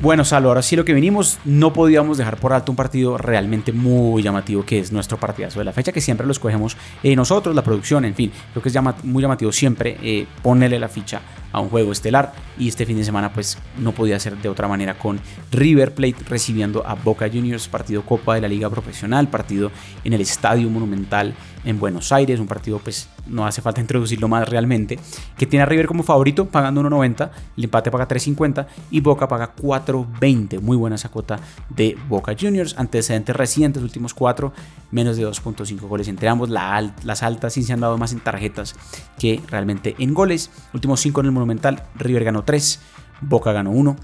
Bueno, 0.00 0.25
Salo, 0.25 0.50
ahora 0.50 0.62
sí 0.62 0.76
lo 0.76 0.85
que 0.85 0.94
vinimos, 0.94 1.40
no 1.44 1.73
podíamos 1.73 2.18
dejar 2.18 2.37
por 2.37 2.52
alto 2.52 2.70
un 2.70 2.76
partido 2.76 3.18
realmente 3.18 3.73
muy 3.73 4.23
llamativo 4.23 4.64
que 4.64 4.78
es 4.78 4.92
nuestro 4.92 5.18
partidazo 5.18 5.58
de 5.58 5.64
la 5.64 5.73
fecha, 5.73 5.90
que 5.90 6.00
siempre 6.00 6.25
lo 6.25 6.30
escogemos 6.30 6.76
eh, 7.02 7.16
nosotros, 7.16 7.52
la 7.52 7.64
producción, 7.64 8.04
en 8.04 8.14
fin, 8.14 8.30
creo 8.52 8.62
que 8.62 8.68
es 8.68 8.76
muy 9.02 9.23
llamativo 9.23 9.50
siempre 9.50 9.99
eh, 10.00 10.25
ponerle 10.40 10.78
la 10.78 10.88
ficha 10.88 11.20
a 11.52 11.61
un 11.61 11.69
juego 11.69 11.93
estelar. 11.93 12.33
Y 12.59 12.69
este 12.69 12.87
fin 12.87 12.97
de 12.97 13.05
semana 13.05 13.33
pues 13.33 13.59
no 13.78 13.93
podía 13.93 14.19
ser 14.19 14.37
de 14.37 14.49
otra 14.49 14.69
manera 14.69 14.99
con 14.99 15.21
River 15.52 15.95
Plate 15.95 16.25
recibiendo 16.28 16.87
a 16.87 16.95
Boca 16.95 17.28
Juniors, 17.28 17.69
partido 17.69 18.02
Copa 18.02 18.35
de 18.35 18.40
la 18.40 18.49
Liga 18.49 18.69
Profesional, 18.69 19.28
partido 19.28 19.71
en 20.05 20.12
el 20.12 20.21
Estadio 20.21 20.69
Monumental 20.69 21.35
en 21.64 21.78
Buenos 21.78 22.12
Aires, 22.12 22.40
un 22.40 22.47
partido 22.47 22.78
pues 22.78 23.09
no 23.26 23.47
hace 23.47 23.61
falta 23.61 23.81
introducirlo 23.83 24.28
más 24.28 24.49
realmente, 24.49 24.99
que 25.37 25.47
tiene 25.47 25.62
a 25.62 25.67
River 25.67 25.87
como 25.87 26.02
favorito 26.02 26.47
pagando 26.47 26.83
1.90, 26.83 27.31
el 27.57 27.64
empate 27.64 27.90
paga 27.90 28.09
3.50 28.09 28.67
y 28.90 29.00
Boca 29.00 29.28
paga 29.28 29.55
4.20, 29.55 30.61
muy 30.61 30.76
buena 30.76 30.97
esa 30.97 31.11
cuota 31.11 31.38
de 31.69 31.97
Boca 32.09 32.35
Juniors, 32.38 32.76
antecedentes 32.78 33.37
recientes, 33.37 33.83
últimos 33.83 34.14
cuatro, 34.14 34.52
menos 34.90 35.17
de 35.17 35.26
2.5 35.26 35.81
goles 35.81 36.09
entre 36.09 36.28
ambos, 36.28 36.49
las 36.49 37.23
altas 37.23 37.52
sí 37.52 37.62
se 37.62 37.73
han 37.73 37.81
dado 37.81 37.99
más 37.99 38.12
en 38.12 38.21
tarjetas 38.21 38.75
que 39.19 39.40
realmente 39.49 39.95
en 39.99 40.14
goles, 40.14 40.50
últimos 40.73 41.00
5 41.00 41.21
en 41.21 41.26
el 41.26 41.33
Monumental, 41.38 41.83
River 41.97 42.25
ganó 42.25 42.45
3, 42.45 42.80
Boca 43.21 43.52
ganó 43.52 43.71
1 43.71 43.97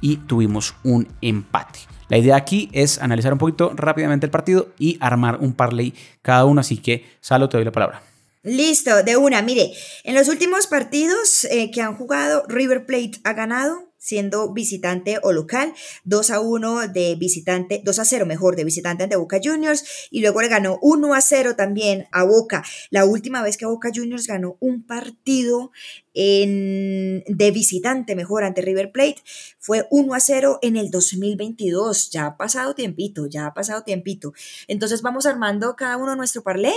y 0.00 0.16
tuvimos 0.16 0.74
un 0.82 1.08
empate. 1.20 1.80
La 2.08 2.18
idea 2.18 2.36
aquí 2.36 2.68
es 2.72 3.00
analizar 3.00 3.32
un 3.32 3.38
poquito 3.38 3.72
rápidamente 3.74 4.26
el 4.26 4.32
partido 4.32 4.68
y 4.78 4.98
armar 5.00 5.38
un 5.40 5.52
parlay 5.52 5.94
cada 6.22 6.44
uno, 6.44 6.60
así 6.60 6.76
que 6.76 7.04
Salo, 7.20 7.48
te 7.48 7.56
doy 7.56 7.64
la 7.64 7.72
palabra. 7.72 8.02
Listo, 8.42 9.02
de 9.02 9.16
una. 9.16 9.42
Mire, 9.42 9.70
en 10.02 10.14
los 10.14 10.28
últimos 10.28 10.66
partidos 10.66 11.44
eh, 11.44 11.70
que 11.70 11.82
han 11.82 11.94
jugado, 11.94 12.44
River 12.48 12.86
Plate 12.86 13.20
ha 13.24 13.34
ganado 13.34 13.89
siendo 14.00 14.52
visitante 14.52 15.18
o 15.22 15.30
local, 15.30 15.74
2 16.04 16.30
a 16.30 16.40
1 16.40 16.88
de 16.88 17.14
visitante, 17.16 17.82
2 17.84 17.98
a 17.98 18.04
0 18.04 18.26
mejor 18.26 18.56
de 18.56 18.64
visitante 18.64 19.04
ante 19.04 19.16
Boca 19.16 19.38
Juniors 19.42 20.08
y 20.10 20.22
luego 20.22 20.40
le 20.40 20.48
ganó 20.48 20.78
1 20.80 21.14
a 21.14 21.20
0 21.20 21.54
también 21.54 22.08
a 22.10 22.24
Boca. 22.24 22.64
La 22.88 23.04
última 23.04 23.42
vez 23.42 23.58
que 23.58 23.66
Boca 23.66 23.90
Juniors 23.94 24.26
ganó 24.26 24.56
un 24.58 24.82
partido 24.86 25.70
en, 26.14 27.22
de 27.26 27.50
visitante 27.50 28.16
mejor 28.16 28.42
ante 28.42 28.62
River 28.62 28.90
Plate 28.90 29.22
fue 29.58 29.86
1 29.90 30.14
a 30.14 30.20
0 30.20 30.58
en 30.62 30.76
el 30.78 30.90
2022. 30.90 32.10
Ya 32.10 32.26
ha 32.26 32.36
pasado 32.38 32.74
tiempito, 32.74 33.26
ya 33.26 33.46
ha 33.46 33.54
pasado 33.54 33.82
tiempito. 33.82 34.32
Entonces 34.66 35.02
vamos 35.02 35.26
armando 35.26 35.76
cada 35.76 35.98
uno 35.98 36.16
nuestro 36.16 36.42
parlay. 36.42 36.72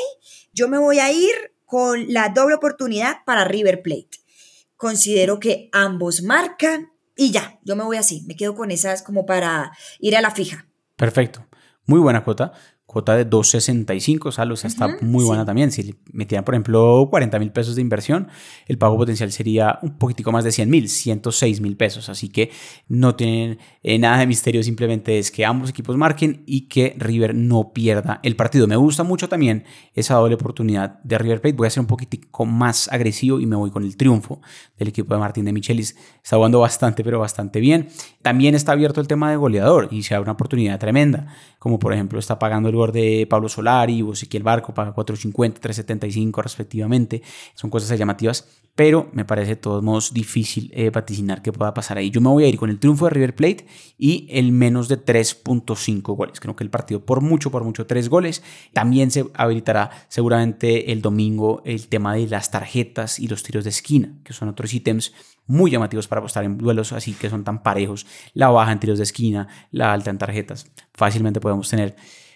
Yo 0.54 0.68
me 0.68 0.78
voy 0.78 1.00
a 1.00 1.12
ir 1.12 1.34
con 1.66 2.12
la 2.12 2.30
doble 2.30 2.56
oportunidad 2.56 3.24
para 3.26 3.46
River 3.46 3.82
Plate. 3.82 4.20
Considero 4.76 5.40
que 5.40 5.70
ambos 5.72 6.22
marcan 6.22 6.93
y 7.16 7.32
ya, 7.32 7.60
yo 7.64 7.76
me 7.76 7.84
voy 7.84 7.98
así, 7.98 8.24
me 8.28 8.36
quedo 8.36 8.56
con 8.56 8.72
esas 8.72 9.04
como 9.04 9.26
para 9.26 9.72
ir 10.00 10.16
a 10.16 10.22
la 10.22 10.32
fija. 10.32 10.68
Perfecto. 10.96 11.46
Muy 11.86 12.00
buena 12.00 12.24
cuota 12.24 12.54
cuota 12.94 13.18
de 13.18 13.30
2.65, 13.30 14.28
o 14.28 14.32
sea, 14.32 14.68
está 14.68 14.98
muy 15.02 15.26
buena 15.26 15.44
también. 15.44 15.72
Si 15.72 15.96
metieran, 16.14 16.46
por 16.46 16.54
ejemplo, 16.54 17.08
40 17.10 17.40
mil 17.40 17.52
pesos 17.52 17.76
de 17.76 17.82
inversión, 17.82 18.28
el 18.68 18.78
pago 18.78 18.96
potencial 18.96 19.32
sería 19.32 19.80
un 19.82 19.98
poquitico 19.98 20.32
más 20.32 20.44
de 20.44 20.52
100 20.52 20.70
mil, 20.70 20.88
106 20.88 21.60
mil 21.60 21.76
pesos. 21.76 22.08
Así 22.08 22.30
que 22.30 22.52
no 22.88 23.16
tienen 23.16 23.58
eh, 23.82 24.00
nada 24.00 24.20
de 24.20 24.28
misterio, 24.28 24.64
simplemente 24.64 25.20
es 25.20 25.32
que 25.32 25.44
ambos 25.46 25.72
equipos 25.72 25.98
marquen 25.98 26.44
y 26.46 26.68
que 26.68 26.96
River 26.98 27.36
no 27.36 27.74
pierda 27.74 28.20
el 28.24 28.36
partido. 28.36 28.68
Me 28.68 28.76
gusta 28.76 29.04
mucho 29.04 29.28
también 29.28 29.66
esa 29.94 30.16
doble 30.16 30.36
oportunidad 30.36 31.00
de 31.04 31.18
River 31.18 31.42
Plate. 31.42 31.58
Voy 31.58 31.68
a 31.68 31.70
ser 31.72 31.82
un 31.82 31.88
poquitico 31.88 32.46
más 32.46 32.88
agresivo 32.92 33.40
y 33.40 33.46
me 33.46 33.56
voy 33.56 33.72
con 33.72 33.84
el 33.84 33.98
triunfo 33.98 34.42
del 34.78 34.90
equipo 34.90 35.14
de 35.14 35.20
Martín 35.20 35.46
de 35.46 35.54
Michelis. 35.54 35.96
Está 36.24 36.36
jugando 36.36 36.60
bastante, 36.60 37.04
pero 37.04 37.20
bastante 37.20 37.60
bien. 37.60 37.88
También 38.22 38.56
está 38.56 38.72
abierto 38.72 39.02
el 39.02 39.08
tema 39.08 39.32
de 39.32 39.38
goleador 39.38 39.90
y 39.92 40.04
se 40.04 40.16
abre 40.16 40.24
una 40.24 40.34
oportunidad 40.34 40.80
tremenda, 40.80 41.28
como 41.60 41.80
por 41.80 41.94
ejemplo 41.94 42.20
está 42.20 42.40
pagando 42.40 42.70
el 42.70 42.76
de 42.92 43.28
Pablo 43.30 43.50
Solari 43.50 44.02
o 44.02 44.14
Ezequiel 44.14 44.44
Barco 44.44 44.74
paga 44.74 44.94
4.50, 44.94 45.60
3.75 45.60 46.44
respectivamente. 46.44 47.22
Son 47.56 47.70
cosas 47.70 47.98
llamativas, 47.98 48.48
pero 48.76 49.10
me 49.14 49.24
parece 49.24 49.50
de 49.50 49.56
todos 49.58 49.84
modos 49.84 50.14
difícil 50.14 50.72
eh, 50.74 50.90
vaticinar 50.90 51.42
qué 51.42 51.52
pueda 51.52 51.74
pasar 51.74 51.98
ahí. 51.98 52.10
Yo 52.10 52.22
me 52.22 52.30
voy 52.30 52.44
a 52.44 52.48
ir 52.48 52.58
con 52.58 52.70
el 52.70 52.80
triunfo 52.80 53.06
de 53.06 53.12
River 53.12 53.36
Plate 53.36 53.68
y 53.98 54.28
el 54.32 54.52
menos 54.52 54.88
de 54.88 55.04
3.5 55.04 56.02
goles. 56.16 56.40
Creo 56.40 56.56
que 56.56 56.64
el 56.64 56.72
partido 56.72 57.06
por 57.06 57.22
mucho, 57.22 57.52
por 57.52 57.64
mucho, 57.64 57.86
3 57.86 58.10
goles. 58.10 58.44
También 58.74 59.12
se 59.12 59.26
habilitará 59.36 59.92
seguramente 60.08 60.92
el 60.92 61.02
domingo 61.02 61.62
el 61.66 61.88
tema 61.88 62.16
de 62.16 62.28
las 62.28 62.50
tarjetas 62.50 63.20
y 63.20 63.28
los 63.28 63.44
tiros 63.44 63.64
de 63.64 63.70
esquina, 63.70 64.14
que 64.24 64.34
son 64.34 64.50
otros 64.50 64.74
ítems 64.74 65.14
muy 65.46 65.72
llamativos 65.72 66.08
para 66.08 66.20
apostar 66.20 66.44
en 66.44 66.58
duelos, 66.58 66.94
así 66.94 67.14
que 67.14 67.30
son 67.30 67.44
tan 67.44 67.62
parejos. 67.62 68.08
La 68.34 68.50
baja 68.50 68.72
en 68.72 68.80
tiros 68.80 68.98
de 68.98 69.04
esquina, 69.04 69.48
la 69.72 69.94
alta 69.94 70.10
en 70.10 70.18
tarjetas. 70.18 70.72
Fácilmente 70.94 71.40
podemos 71.40 71.70
tener 71.70 71.96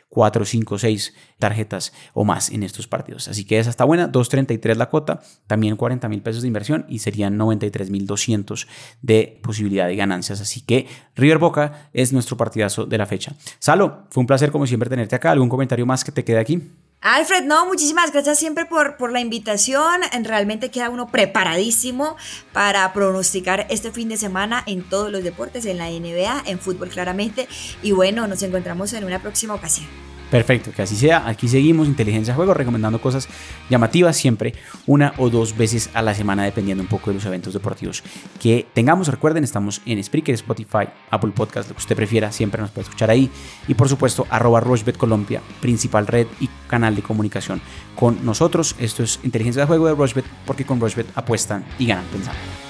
4, 0.09 0.45
5, 0.45 0.79
6 0.79 1.13
tarjetas 1.37 1.93
o 2.13 2.23
más 2.23 2.49
en 2.49 2.63
estos 2.63 2.87
partidos. 2.87 3.27
Así 3.27 3.45
que 3.45 3.59
esa 3.59 3.69
está 3.69 3.83
buena, 3.83 4.11
2.33 4.11 4.75
la 4.75 4.89
cuota, 4.89 5.21
también 5.47 5.75
40 5.75 6.07
mil 6.09 6.21
pesos 6.21 6.41
de 6.41 6.47
inversión 6.47 6.85
y 6.87 6.99
serían 6.99 7.37
93 7.37 7.89
mil 7.89 8.05
200 8.07 8.67
de 9.01 9.39
posibilidad 9.43 9.87
de 9.87 9.95
ganancias. 9.95 10.41
Así 10.41 10.61
que 10.61 10.87
River 11.15 11.37
Boca 11.37 11.89
es 11.93 12.13
nuestro 12.13 12.37
partidazo 12.37 12.85
de 12.85 12.97
la 12.97 13.05
fecha. 13.05 13.35
Salo, 13.59 14.05
fue 14.09 14.21
un 14.21 14.27
placer 14.27 14.51
como 14.51 14.65
siempre 14.65 14.89
tenerte 14.89 15.15
acá. 15.15 15.31
¿Algún 15.31 15.49
comentario 15.49 15.85
más 15.85 16.03
que 16.03 16.11
te 16.11 16.23
quede 16.23 16.39
aquí? 16.39 16.61
Alfred, 17.01 17.43
no, 17.43 17.67
muchísimas 17.67 18.11
gracias 18.11 18.39
siempre 18.39 18.65
por, 18.65 18.97
por 18.97 19.11
la 19.11 19.19
invitación. 19.19 20.01
Realmente 20.23 20.71
queda 20.71 20.89
uno 20.89 21.07
preparadísimo 21.07 22.17
para 22.53 22.91
pronosticar 22.91 23.67
este 23.69 23.91
fin 23.91 24.09
de 24.09 24.17
semana 24.17 24.63
en 24.65 24.83
todos 24.83 25.11
los 25.11 25.23
deportes, 25.23 25.65
en 25.65 25.77
la 25.77 25.89
NBA, 25.89 26.43
en 26.47 26.59
fútbol 26.59 26.89
claramente. 26.89 27.47
Y 27.83 27.91
bueno, 27.91 28.27
nos 28.27 28.41
encontramos 28.41 28.93
en 28.93 29.03
una 29.03 29.21
próxima 29.21 29.53
ocasión. 29.53 30.06
Perfecto, 30.29 30.71
que 30.75 30.81
así 30.81 30.95
sea. 30.95 31.27
Aquí 31.27 31.47
seguimos, 31.47 31.87
Inteligencia 31.87 32.33
Juego, 32.33 32.53
recomendando 32.53 32.99
cosas 32.99 33.29
llamativas 33.69 34.17
siempre 34.17 34.53
una 34.85 35.13
o 35.17 35.29
dos 35.29 35.55
veces 35.55 35.89
a 35.93 36.01
la 36.01 36.13
semana, 36.13 36.43
dependiendo 36.43 36.83
un 36.83 36.89
poco 36.89 37.09
de 37.09 37.15
los 37.15 37.25
eventos 37.25 37.53
deportivos 37.53 38.03
que 38.41 38.67
tengamos. 38.73 39.07
Recuerden, 39.07 39.45
estamos 39.45 39.81
en 39.85 40.03
Spreaker, 40.03 40.35
Spotify, 40.35 40.89
Apple 41.11 41.31
Podcast, 41.31 41.69
lo 41.69 41.75
que 41.75 41.79
usted 41.79 41.95
prefiera, 41.95 42.31
siempre 42.33 42.61
nos 42.61 42.71
puede 42.71 42.83
escuchar 42.83 43.09
ahí. 43.09 43.29
Y 43.69 43.73
por 43.73 43.87
supuesto, 43.87 44.27
arroba 44.29 44.59
Rochbet 44.59 44.97
Colombia, 44.97 45.41
principal 45.61 46.07
red 46.07 46.27
y 46.41 46.49
canal 46.67 46.95
de 46.95 47.03
comunicación 47.03 47.61
con 47.95 48.25
nosotros. 48.25 48.75
Esto 48.79 49.03
es 49.03 49.21
Inteligencia 49.23 49.61
de 49.61 49.67
Juego 49.67 49.87
de 49.87 49.95
Rochbet, 49.95 50.25
porque 50.45 50.65
con 50.65 50.81
Rochbet 50.81 51.07
apuestan 51.15 51.63
y 51.79 51.87
ganan 51.87 52.05
pensando. 52.11 52.66